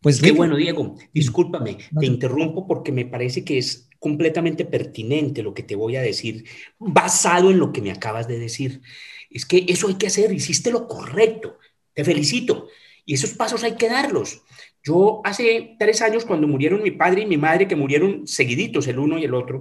Pues 0.00 0.20
qué 0.20 0.32
bueno, 0.32 0.56
Diego. 0.56 0.96
Discúlpame, 1.12 1.78
te 1.98 2.06
interrumpo 2.06 2.66
porque 2.66 2.92
me 2.92 3.04
parece 3.04 3.44
que 3.44 3.58
es 3.58 3.88
completamente 3.98 4.64
pertinente 4.64 5.42
lo 5.42 5.54
que 5.54 5.62
te 5.62 5.76
voy 5.76 5.96
a 5.96 6.02
decir, 6.02 6.44
basado 6.78 7.50
en 7.50 7.58
lo 7.58 7.72
que 7.72 7.82
me 7.82 7.90
acabas 7.90 8.28
de 8.28 8.38
decir. 8.38 8.82
Es 9.30 9.46
que 9.46 9.64
eso 9.68 9.88
hay 9.88 9.94
que 9.94 10.06
hacer, 10.06 10.32
hiciste 10.32 10.70
lo 10.70 10.86
correcto. 10.86 11.58
Te 11.92 12.04
felicito. 12.04 12.68
Y 13.04 13.14
esos 13.14 13.30
pasos 13.32 13.62
hay 13.64 13.76
que 13.76 13.88
darlos. 13.88 14.42
Yo 14.82 15.22
hace 15.24 15.76
tres 15.78 16.02
años, 16.02 16.24
cuando 16.24 16.46
murieron 16.46 16.82
mi 16.82 16.90
padre 16.90 17.22
y 17.22 17.26
mi 17.26 17.38
madre, 17.38 17.66
que 17.66 17.76
murieron 17.76 18.26
seguiditos 18.26 18.86
el 18.86 18.98
uno 18.98 19.18
y 19.18 19.24
el 19.24 19.34
otro, 19.34 19.60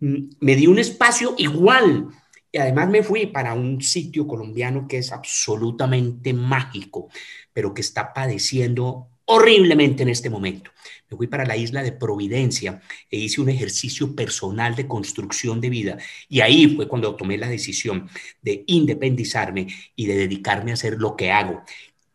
mm, 0.00 0.16
me 0.40 0.56
di 0.56 0.66
un 0.66 0.78
espacio 0.78 1.34
igual. 1.38 2.08
Y 2.52 2.58
además 2.58 2.88
me 2.88 3.02
fui 3.02 3.26
para 3.26 3.54
un 3.54 3.80
sitio 3.82 4.26
colombiano 4.26 4.86
que 4.88 4.98
es 4.98 5.12
absolutamente 5.12 6.32
mágico, 6.32 7.08
pero 7.52 7.74
que 7.74 7.82
está 7.82 8.12
padeciendo 8.12 9.08
horriblemente 9.26 10.02
en 10.02 10.08
este 10.08 10.30
momento. 10.30 10.70
Me 11.10 11.16
fui 11.16 11.26
para 11.26 11.44
la 11.44 11.56
isla 11.56 11.82
de 11.82 11.92
Providencia 11.92 12.80
e 13.10 13.18
hice 13.18 13.42
un 13.42 13.50
ejercicio 13.50 14.14
personal 14.14 14.74
de 14.74 14.86
construcción 14.86 15.60
de 15.60 15.68
vida. 15.68 15.98
Y 16.28 16.40
ahí 16.40 16.74
fue 16.74 16.88
cuando 16.88 17.14
tomé 17.14 17.36
la 17.36 17.48
decisión 17.48 18.08
de 18.40 18.64
independizarme 18.66 19.66
y 19.94 20.06
de 20.06 20.16
dedicarme 20.16 20.70
a 20.70 20.74
hacer 20.74 20.94
lo 20.98 21.16
que 21.16 21.30
hago 21.30 21.62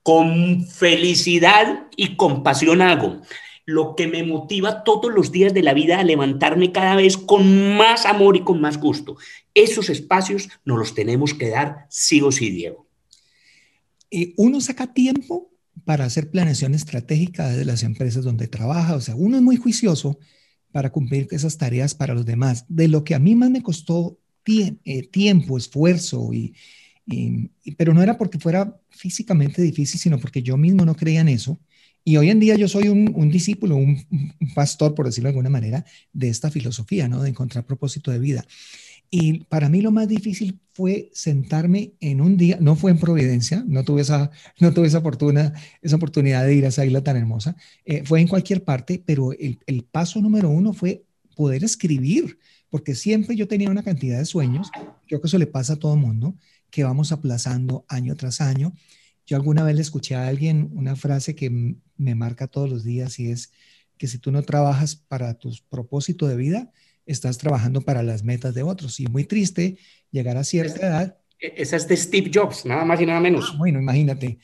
con 0.03 0.67
felicidad 0.67 1.87
y 1.95 2.17
compasión 2.17 2.81
hago. 2.81 3.21
Lo 3.65 3.95
que 3.95 4.07
me 4.07 4.23
motiva 4.23 4.83
todos 4.83 5.11
los 5.13 5.31
días 5.31 5.53
de 5.53 5.63
la 5.63 5.73
vida 5.73 5.99
a 5.99 6.03
levantarme 6.03 6.73
cada 6.73 6.97
vez 6.97 7.15
con 7.15 7.77
más 7.77 8.05
amor 8.05 8.35
y 8.35 8.43
con 8.43 8.59
más 8.59 8.77
gusto. 8.77 9.15
Esos 9.53 9.89
espacios 9.89 10.49
nos 10.65 10.77
los 10.77 10.93
tenemos 10.93 11.33
que 11.33 11.49
dar 11.49 11.87
sí 11.89 12.21
o 12.21 12.31
sí, 12.31 12.51
Diego. 12.51 12.85
Y 14.09 14.33
uno 14.35 14.59
saca 14.59 14.93
tiempo 14.93 15.49
para 15.85 16.03
hacer 16.05 16.29
planeación 16.29 16.75
estratégica 16.75 17.47
de 17.47 17.63
las 17.63 17.83
empresas 17.83 18.25
donde 18.25 18.47
trabaja. 18.49 18.95
O 18.95 19.01
sea, 19.01 19.15
uno 19.15 19.37
es 19.37 19.41
muy 19.41 19.55
juicioso 19.55 20.19
para 20.73 20.91
cumplir 20.91 21.27
esas 21.31 21.57
tareas 21.57 21.95
para 21.95 22.13
los 22.13 22.25
demás. 22.25 22.65
De 22.67 22.89
lo 22.89 23.05
que 23.05 23.15
a 23.15 23.19
mí 23.19 23.35
más 23.35 23.49
me 23.49 23.63
costó 23.63 24.19
eh, 24.45 25.07
tiempo, 25.07 25.57
esfuerzo 25.57 26.33
y, 26.33 26.53
pero 27.77 27.93
no 27.93 28.01
era 28.01 28.17
porque 28.17 28.39
fuera 28.39 28.79
físicamente 28.89 29.61
difícil, 29.61 29.99
sino 29.99 30.19
porque 30.19 30.41
yo 30.41 30.57
mismo 30.57 30.85
no 30.85 30.95
creía 30.95 31.21
en 31.21 31.29
eso. 31.29 31.59
Y 32.05 32.17
hoy 32.17 32.29
en 32.29 32.39
día 32.39 32.55
yo 32.55 32.67
soy 32.67 32.89
un, 32.89 33.29
discípulo, 33.29 33.77
un, 33.77 34.03
pastor, 34.55 34.93
por 34.93 35.05
decirlo 35.05 35.27
de 35.27 35.31
alguna 35.31 35.49
manera, 35.49 35.85
de 36.11 36.29
esta 36.29 36.51
filosofía, 36.51 37.07
¿no? 37.07 37.23
De 37.23 37.29
encontrar 37.29 37.65
propósito 37.65 38.11
de 38.11 38.19
vida. 38.19 38.45
Y 39.09 39.43
para 39.45 39.69
mí 39.69 39.81
lo 39.81 39.91
más 39.91 40.07
difícil 40.07 40.59
fue 40.73 41.11
sentarme 41.13 41.93
en 41.99 42.19
un 42.19 42.35
día, 42.35 42.57
no 42.59 42.75
fue 42.75 42.91
en 42.91 42.97
Providencia, 42.97 43.63
no 43.67 43.83
tuve 43.83 44.01
esa, 44.01 44.31
no 44.59 44.73
tuve 44.73 44.87
esa, 44.87 45.01
fortuna, 45.01 45.53
esa 45.81 45.97
oportunidad 45.97 46.43
de 46.45 46.55
ir 46.55 46.65
a 46.65 46.69
esa 46.69 46.83
isla 46.83 47.03
tan 47.03 47.15
hermosa, 47.15 47.55
eh, 47.85 48.03
fue 48.05 48.21
en 48.21 48.27
cualquier 48.27 48.63
parte, 48.63 49.01
pero 49.05 49.31
el, 49.33 49.59
el 49.67 49.83
paso 49.83 50.19
número 50.19 50.49
uno 50.49 50.73
fue 50.73 51.03
poder 51.35 51.63
escribir, 51.63 52.39
porque 52.71 52.95
siempre 52.95 53.35
yo 53.35 53.47
tenía 53.47 53.69
una 53.69 53.83
cantidad 53.83 54.17
de 54.17 54.25
sueños, 54.25 54.71
creo 55.07 55.21
que 55.21 55.27
eso 55.27 55.37
le 55.37 55.45
pasa 55.45 55.73
a 55.73 55.79
todo 55.79 55.95
mundo, 55.95 56.35
que 56.73 56.83
vamos 56.83 57.11
aplazando 57.11 57.85
año 57.87 58.15
tras 58.15 58.41
año. 58.41 58.73
Yo 59.27 59.37
alguna 59.37 59.63
vez 59.63 59.75
le 59.75 59.83
escuché 59.83 60.15
a 60.15 60.27
alguien 60.27 60.71
una 60.73 60.95
frase 60.95 61.35
que 61.35 61.75
me 61.97 62.15
marca 62.15 62.47
todos 62.47 62.67
los 62.67 62.83
días 62.83 63.19
y 63.19 63.29
es 63.29 63.51
que 63.99 64.07
si 64.07 64.17
tú 64.17 64.31
no 64.31 64.41
trabajas 64.41 64.95
para 64.95 65.35
tu 65.35 65.53
propósito 65.69 66.27
de 66.27 66.35
vida, 66.35 66.71
estás 67.05 67.37
trabajando 67.37 67.81
para 67.81 68.01
las 68.01 68.23
metas 68.23 68.55
de 68.55 68.63
otros. 68.63 68.99
Y 68.99 69.05
muy 69.05 69.25
triste 69.25 69.77
llegar 70.09 70.35
a 70.35 70.43
cierta 70.43 70.87
edad. 70.87 71.17
E, 71.39 71.53
esa 71.57 71.75
es 71.75 71.87
de 71.87 71.95
Steve 71.95 72.31
Jobs, 72.33 72.65
nada 72.65 72.83
más 72.85 72.99
y 72.99 73.05
nada 73.05 73.19
menos. 73.19 73.51
Ah, 73.53 73.57
bueno, 73.59 73.79
imagínate, 73.79 74.39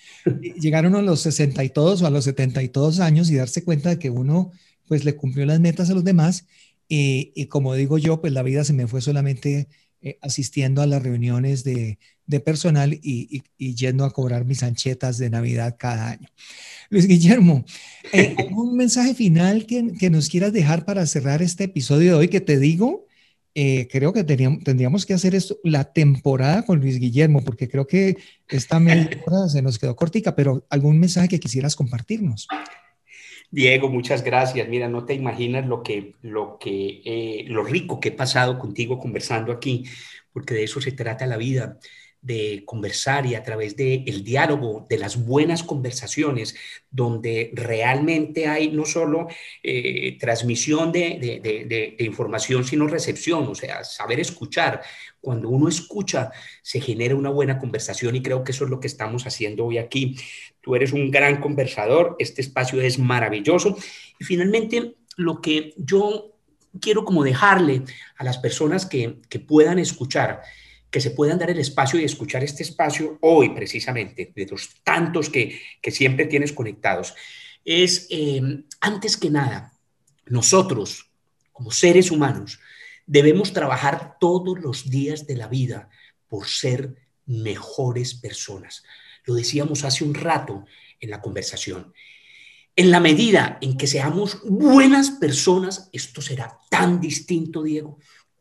llegaron 0.59 0.93
a 0.93 1.01
los 1.01 1.21
60 1.21 1.63
y 1.63 1.69
todos 1.69 2.03
o 2.03 2.05
a 2.05 2.11
los 2.11 2.25
70 2.25 2.61
y 2.61 2.69
todos 2.69 2.99
años 2.99 3.31
y 3.31 3.37
darse 3.37 3.63
cuenta 3.63 3.89
de 3.89 3.97
que 3.97 4.11
uno 4.11 4.51
pues 4.87 5.03
le 5.03 5.15
cumplió 5.15 5.47
las 5.47 5.59
metas 5.59 5.89
a 5.89 5.95
los 5.95 6.03
demás 6.03 6.45
y, 6.87 7.47
como 7.47 7.73
digo 7.73 7.97
yo, 7.97 8.21
pues 8.21 8.33
la 8.33 8.43
vida 8.43 8.63
se 8.63 8.73
me 8.73 8.85
fue 8.85 9.01
solamente 9.01 9.67
eh, 10.01 10.19
asistiendo 10.21 10.83
a 10.83 10.87
las 10.87 11.01
reuniones 11.01 11.63
de, 11.63 11.97
personal 12.39 12.93
y, 13.01 13.41
yendo 13.57 14.05
a 14.05 14.11
cobrar 14.11 14.45
mis 14.45 14.61
anchetas 14.61 15.17
de 15.17 15.31
Navidad 15.31 15.75
cada 15.79 16.11
año. 16.11 16.27
Luis 16.91 17.07
Guillermo, 17.07 17.65
eh, 18.13 18.35
¿algún 18.37 18.77
mensaje 18.77 19.15
final 19.15 19.65
que, 19.65 20.09
nos 20.11 20.29
quieras 20.29 20.53
dejar 20.53 20.85
para 20.85 21.07
cerrar 21.07 21.41
este 21.41 21.63
episodio 21.63 22.11
de 22.11 22.17
hoy? 22.19 22.27
Que 22.27 22.41
te 22.41 22.59
digo, 22.59 23.07
eh, 23.55 23.87
creo 23.91 24.13
que 24.13 24.23
teníamos, 24.23 24.63
tendríamos 24.63 25.05
que 25.07 25.15
hacer 25.15 25.33
esto, 25.33 25.57
la 25.63 25.91
temporada 25.91 26.63
con 26.63 26.79
Luis 26.79 26.99
Guillermo, 26.99 27.43
porque 27.43 27.67
creo 27.67 27.87
que 27.87 28.17
esta 28.47 28.79
media 28.79 29.09
hora 29.25 29.49
se 29.49 29.63
nos 29.63 29.79
quedó 29.79 29.95
cortica, 29.95 30.35
pero 30.35 30.65
algún 30.69 30.99
mensaje 30.99 31.29
que 31.29 31.39
quisieras 31.39 31.75
compartirnos. 31.75 32.47
Diego, 33.51 33.89
muchas 33.89 34.23
gracias. 34.23 34.69
Mira, 34.69 34.87
no 34.87 35.05
te 35.05 35.15
imaginas 35.15 35.65
lo 35.65 35.81
que, 35.81 36.13
lo 36.21 36.57
que, 36.59 37.01
eh, 37.03 37.45
lo 37.47 37.63
rico 37.63 37.99
que 37.99 38.09
he 38.09 38.11
pasado 38.11 38.59
contigo 38.59 38.99
conversando 38.99 39.51
aquí, 39.51 39.85
porque 40.31 40.53
de 40.53 40.63
eso 40.63 40.79
se 40.79 40.91
trata 40.91 41.25
la 41.25 41.37
vida 41.37 41.79
de 42.21 42.63
conversar 42.65 43.25
y 43.25 43.35
a 43.35 43.43
través 43.43 43.77
del 43.77 44.03
el 44.05 44.23
diálogo, 44.23 44.85
de 44.89 44.97
las 44.97 45.25
buenas 45.25 45.63
conversaciones, 45.63 46.55
donde 46.91 47.51
realmente 47.53 48.47
hay 48.47 48.71
no 48.71 48.85
solo 48.85 49.27
eh, 49.63 50.17
transmisión 50.19 50.91
de, 50.91 51.17
de, 51.39 51.95
información, 52.03 52.65
sino 52.65 52.87
recepción, 52.87 53.47
o 53.47 53.55
sea, 53.55 53.83
saber 53.83 54.19
escuchar. 54.19 54.81
Cuando 55.21 55.49
uno 55.49 55.69
escucha, 55.69 56.31
se 56.61 56.81
genera 56.81 57.15
una 57.15 57.29
buena 57.29 57.57
conversación 57.57 58.15
y 58.15 58.21
creo 58.21 58.43
que 58.43 58.51
eso 58.51 58.65
es 58.65 58.69
lo 58.69 58.79
que 58.79 58.87
estamos 58.87 59.25
haciendo 59.25 59.65
hoy 59.65 59.77
aquí. 59.77 60.17
Tú 60.61 60.75
eres 60.75 60.91
un 60.91 61.11
gran 61.11 61.39
conversador, 61.39 62.15
este 62.19 62.41
espacio 62.41 62.81
es 62.81 62.99
maravilloso. 62.99 63.77
Y 64.19 64.25
finalmente, 64.25 64.95
lo 65.15 65.41
que 65.41 65.73
yo 65.77 66.35
quiero 66.81 67.05
como 67.05 67.23
dejarle 67.23 67.83
a 68.17 68.23
las 68.23 68.37
personas 68.37 68.85
que, 68.85 69.19
que 69.29 69.39
puedan 69.39 69.79
escuchar, 69.79 70.41
que 70.91 71.01
se 71.01 71.11
puedan 71.11 71.37
dar 71.37 71.49
el 71.49 71.59
espacio 71.59 71.99
y 71.99 72.03
escuchar 72.03 72.43
este 72.43 72.63
espacio 72.63 73.17
hoy 73.21 73.49
precisamente, 73.49 74.31
de 74.35 74.45
los 74.45 74.81
tantos 74.83 75.29
que, 75.29 75.59
siempre 75.91 76.25
tienes 76.25 76.53
conectados, 76.53 77.13
es 77.63 78.07
eh, 78.09 78.41
antes 78.81 79.17
que 79.17 79.29
nada, 79.29 79.73
nosotros 80.25 81.11
como 81.51 81.71
seres 81.71 82.09
humanos 82.09 82.59
debemos 83.05 83.53
trabajar 83.53 84.17
todos 84.19 84.59
los 84.59 84.89
días 84.89 85.27
de 85.27 85.35
la 85.35 85.47
vida 85.47 85.89
por 86.27 86.47
ser 86.47 86.95
mejores 87.25 88.13
personas. 88.13 88.83
Lo 89.25 89.35
decíamos 89.35 89.83
hace 89.83 90.03
un 90.03 90.13
rato 90.13 90.65
en 90.99 91.09
la 91.09 91.21
conversación. 91.21 91.93
En 92.75 92.91
la 92.91 92.99
medida 92.99 93.57
en 93.61 93.77
que 93.77 93.87
seamos 93.87 94.39
buenas 94.45 95.11
personas, 95.11 95.89
esto 95.91 96.21
será 96.21 96.57
tan 96.69 97.01
distinto, 97.01 97.63
Diego, 97.63 97.99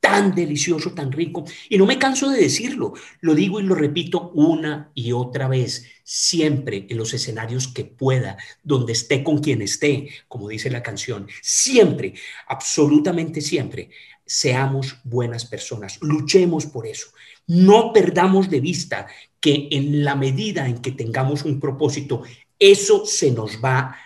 tan 0.09 0.35
delicioso, 0.35 0.93
tan 0.93 1.13
rico. 1.13 1.45
Y 1.69 1.77
no 1.77 1.87
me 1.87 1.99
canso 1.99 2.31
de 2.31 2.41
decirlo, 2.41 2.95
lo 3.21 3.35
digo 3.35 3.61
y 3.61 3.65
lo 3.65 3.75
repito 3.75 4.31
una 4.35 4.91
y 4.95 5.13
otra 5.13 5.49
vez, 5.49 5.85
siempre 6.03 6.87
en 6.89 6.97
los 6.97 7.13
escenarios 7.13 7.69
que 7.69 7.85
pueda, 7.85 8.39
donde 8.63 8.95
esté 8.95 9.23
con 9.23 9.39
quien 9.39 9.61
esté, 9.61 10.09
como 10.27 10.49
dice 10.49 10.71
la 10.71 10.83
canción, 10.83 11.29
siempre, 11.43 12.15
absolutamente 12.47 13.43
siempre, 13.43 13.91
seamos 14.25 14.97
buenas 15.05 15.45
personas, 15.45 15.99
luchemos 16.01 16.67
por 16.67 16.87
eso. 16.87 17.09
No 17.47 17.93
perdamos 17.93 18.49
de 18.49 18.61
vista 18.61 19.07
que 19.41 19.69
en 19.71 20.05
la 20.05 20.17
medida 20.17 20.67
en 20.67 20.79
que 20.79 20.93
tengamos 20.93 21.45
un 21.45 21.61
propósito, 21.61 22.23
eso 22.59 23.07
se 23.07 23.31
nos 23.31 23.63
va 23.63 23.79
a 23.79 23.97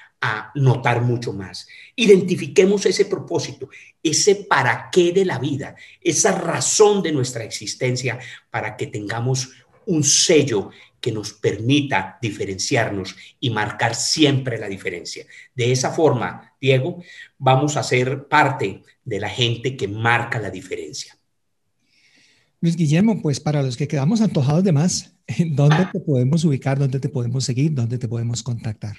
notar 0.55 1.03
mucho 1.03 1.33
más. 1.33 1.67
Identifiquemos 1.97 2.87
ese 2.87 3.07
propósito, 3.07 3.69
ese 4.03 4.37
para 4.37 4.89
qué 4.91 5.13
de 5.13 5.25
la 5.25 5.39
vida, 5.39 5.75
esa 6.01 6.33
razón 6.39 7.03
de 7.03 7.13
nuestra 7.13 7.45
existencia 7.45 8.19
para 8.51 8.77
que 8.77 8.87
tengamos 8.87 9.51
un 9.87 10.05
sello 10.05 10.71
que 11.01 11.11
nos 11.11 11.33
permita 11.33 12.19
diferenciarnos 12.23 13.17
y 13.41 13.51
marcar 13.51 13.97
siempre 13.97 14.59
la 14.59 14.69
diferencia. 14.69 15.27
De 15.55 15.73
esa 15.73 15.91
forma, 15.91 16.55
Diego, 16.61 17.03
vamos 17.39 17.77
a 17.77 17.83
ser 17.83 18.29
parte 18.29 18.83
de 19.05 19.21
la 19.21 19.29
gente 19.29 19.77
que 19.77 19.89
marca 19.89 20.39
la 20.39 20.51
diferencia. 20.51 21.19
Luis 22.61 22.77
Guillermo, 22.77 23.21
pues 23.21 23.41
para 23.41 23.65
los 23.65 23.77
que 23.77 23.89
quedamos 23.89 24.21
antojados 24.21 24.63
de 24.63 24.71
más, 24.71 25.17
¿dónde 25.51 25.89
te 25.93 25.99
podemos 25.99 26.45
ubicar? 26.45 26.79
¿Dónde 26.79 27.01
te 27.01 27.09
podemos 27.09 27.45
seguir? 27.45 27.75
¿Dónde 27.75 27.99
te 27.99 28.07
podemos 28.07 28.45
contactar? 28.45 28.99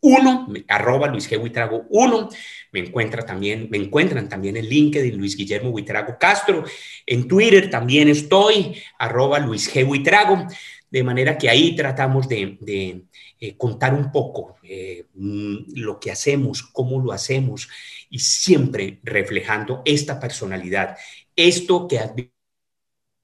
1, 0.00 0.48
arroba 0.66 1.08
Luis 1.08 1.30
G. 1.30 1.84
1. 1.90 2.28
Me, 2.72 2.80
encuentra 2.80 3.26
también, 3.26 3.68
me 3.70 3.76
encuentran 3.76 4.30
también 4.30 4.56
en 4.56 4.66
LinkedIn, 4.66 5.18
Luis 5.18 5.36
Guillermo 5.36 5.70
Buitrago 5.70 6.16
Castro. 6.18 6.64
En 7.04 7.28
Twitter 7.28 7.68
también 7.68 8.08
estoy, 8.08 8.76
arroba 8.98 9.38
Luis 9.40 9.70
G. 9.70 9.84
Buitrago. 9.84 10.46
De 10.94 11.02
manera 11.02 11.36
que 11.36 11.50
ahí 11.50 11.74
tratamos 11.74 12.28
de, 12.28 12.56
eh, 13.40 13.56
contar 13.56 13.94
un 13.94 14.12
poco 14.12 14.58
eh, 14.62 15.06
lo 15.12 15.98
que 15.98 16.12
hacemos, 16.12 16.62
cómo 16.62 17.00
lo 17.00 17.10
hacemos 17.10 17.68
y 18.10 18.20
siempre 18.20 19.00
reflejando 19.02 19.82
esta 19.84 20.20
personalidad, 20.20 20.96
esto 21.34 21.88
que 21.88 21.98
has 21.98 22.12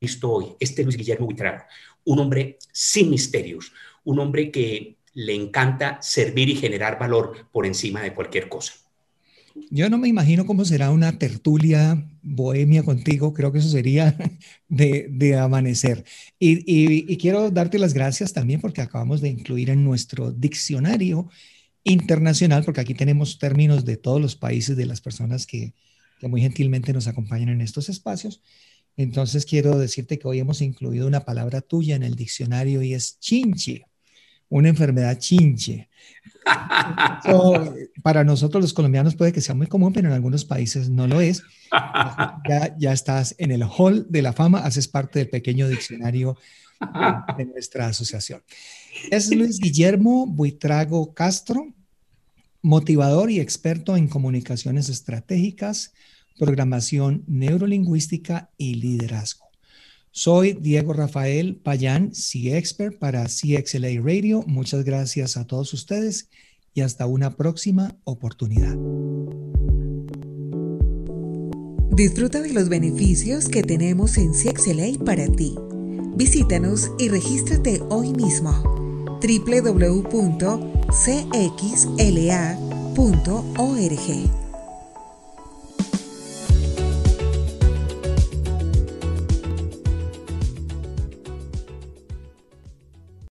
visto 0.01 0.33
hoy, 0.33 0.47
este 0.59 0.83
Luis 0.83 0.97
Guillermo 0.97 1.27
Buitrago, 1.27 1.63
un 2.07 2.19
hombre 2.19 2.59
sin 2.73 3.09
misterios, 3.09 3.73
un 4.03 4.19
hombre 4.19 4.51
que 4.51 4.97
le 5.13 5.37
encanta 5.37 6.03
servir 6.03 6.49
y 6.49 6.57
generar 6.57 6.99
valor 6.99 7.47
por 7.53 7.67
encima 7.67 8.03
de 8.03 8.15
cualquier 8.15 8.49
cosa. 8.49 8.73
Yo 9.71 9.89
no 9.89 9.97
me 9.97 10.09
imagino 10.09 10.45
cómo 10.45 10.65
será 10.65 10.91
una 10.91 11.21
tertulia 11.21 12.05
bohemia 12.23 12.83
contigo, 12.83 13.33
creo 13.33 13.53
que 13.53 13.59
eso 13.59 13.69
sería 13.69 14.17
de, 14.69 15.37
amanecer. 15.39 16.05
Y, 16.39 17.17
quiero 17.17 17.51
darte 17.51 17.79
las 17.79 17.95
gracias 17.95 18.33
también 18.33 18.61
porque 18.61 18.81
acabamos 18.81 19.21
de 19.21 19.29
incluir 19.29 19.71
en 19.71 19.85
nuestro 19.85 20.33
diccionario 20.33 21.29
internacional, 21.85 22.65
porque 22.65 22.81
aquí 22.81 22.95
tenemos 22.95 23.39
términos 23.39 23.85
de 23.85 23.97
todos 23.97 24.21
los 24.21 24.37
países 24.37 24.77
de 24.77 24.87
las 24.87 25.01
personas 25.01 25.47
que, 25.47 25.75
que 26.19 26.29
muy 26.29 26.41
gentilmente 26.41 26.93
nos 26.93 27.07
acompañan 27.07 27.49
en 27.49 27.61
estos 27.61 27.89
espacios. 27.89 28.43
Entonces 28.97 29.47
quiero 29.47 29.79
decirte 29.79 30.19
que 30.19 30.29
hoy 30.29 30.41
hemos 30.41 30.61
incluido 30.61 31.07
una 31.07 31.25
palabra 31.25 31.61
tuya 31.61 31.97
en 31.97 32.03
el 32.03 32.17
diccionario 32.17 32.83
y 32.83 32.95
es 32.95 33.19
chinche 33.19 33.90
una 34.51 34.69
enfermedad 34.69 35.19
chinche. 35.19 35.89
para 38.03 38.25
nosotros 38.25 38.63
los 38.63 38.75
colombianos 38.75 39.15
puede 39.15 39.33
que 39.33 39.41
sea 39.41 39.55
muy 39.55 39.67
común, 39.67 39.93
pero 39.93 40.09
en 40.09 40.15
algunos 40.15 40.45
países 40.45 40.91
no 40.91 41.07
lo 41.07 41.21
es. 41.21 41.43
Ya, 42.49 42.77
ya 42.79 42.93
estás 42.93 43.35
en 43.39 43.53
el 43.53 43.63
hall 43.63 44.07
de 44.11 44.23
la 44.23 44.33
fama, 44.33 44.59
haces 44.59 44.89
parte 44.89 45.21
del 45.21 45.31
pequeño 45.31 45.69
diccionario 45.69 46.37
de 47.39 47.45
nuestra 47.47 47.87
asociación. 47.87 48.43
Es 49.11 49.35
Luis 49.35 49.59
Guillermo 49.59 50.27
Buitrago 50.27 51.15
Castro, 51.15 51.73
motivador 52.63 53.31
y 53.31 53.41
experto 53.41 53.97
en 53.97 54.09
comunicaciones 54.09 54.89
estratégicas, 54.89 55.93
programación 56.39 57.23
neurolingüística 57.27 58.51
y 58.57 58.75
liderazgo. 58.75 59.50
Soy 60.13 60.55
Diego 60.55 60.93
Rafael 60.93 61.57
Payán, 61.57 62.15
C-Expert 62.15 62.99
para 62.99 63.27
CXLA 63.27 64.01
Radio. 64.03 64.43
Muchas 64.47 64.85
gracias 64.85 65.37
a 65.37 65.47
todos 65.47 65.73
ustedes 65.73 66.29
y 66.75 66.81
hasta 66.81 67.07
una 67.07 67.37
próxima 67.37 67.97
oportunidad. 68.05 68.77
Disfruta 71.93 72.41
de 72.41 72.53
los 72.53 72.69
beneficios 72.69 73.49
que 73.49 73.63
tenemos 73.63 74.17
en 74.17 74.33
CXLA 74.33 75.05
para 75.05 75.27
ti. 75.29 75.55
Visítanos 76.17 76.91
y 76.99 77.09
regístrate 77.09 77.81
hoy 77.89 78.13
mismo. 78.13 78.51
www.cxla.org 79.21 80.01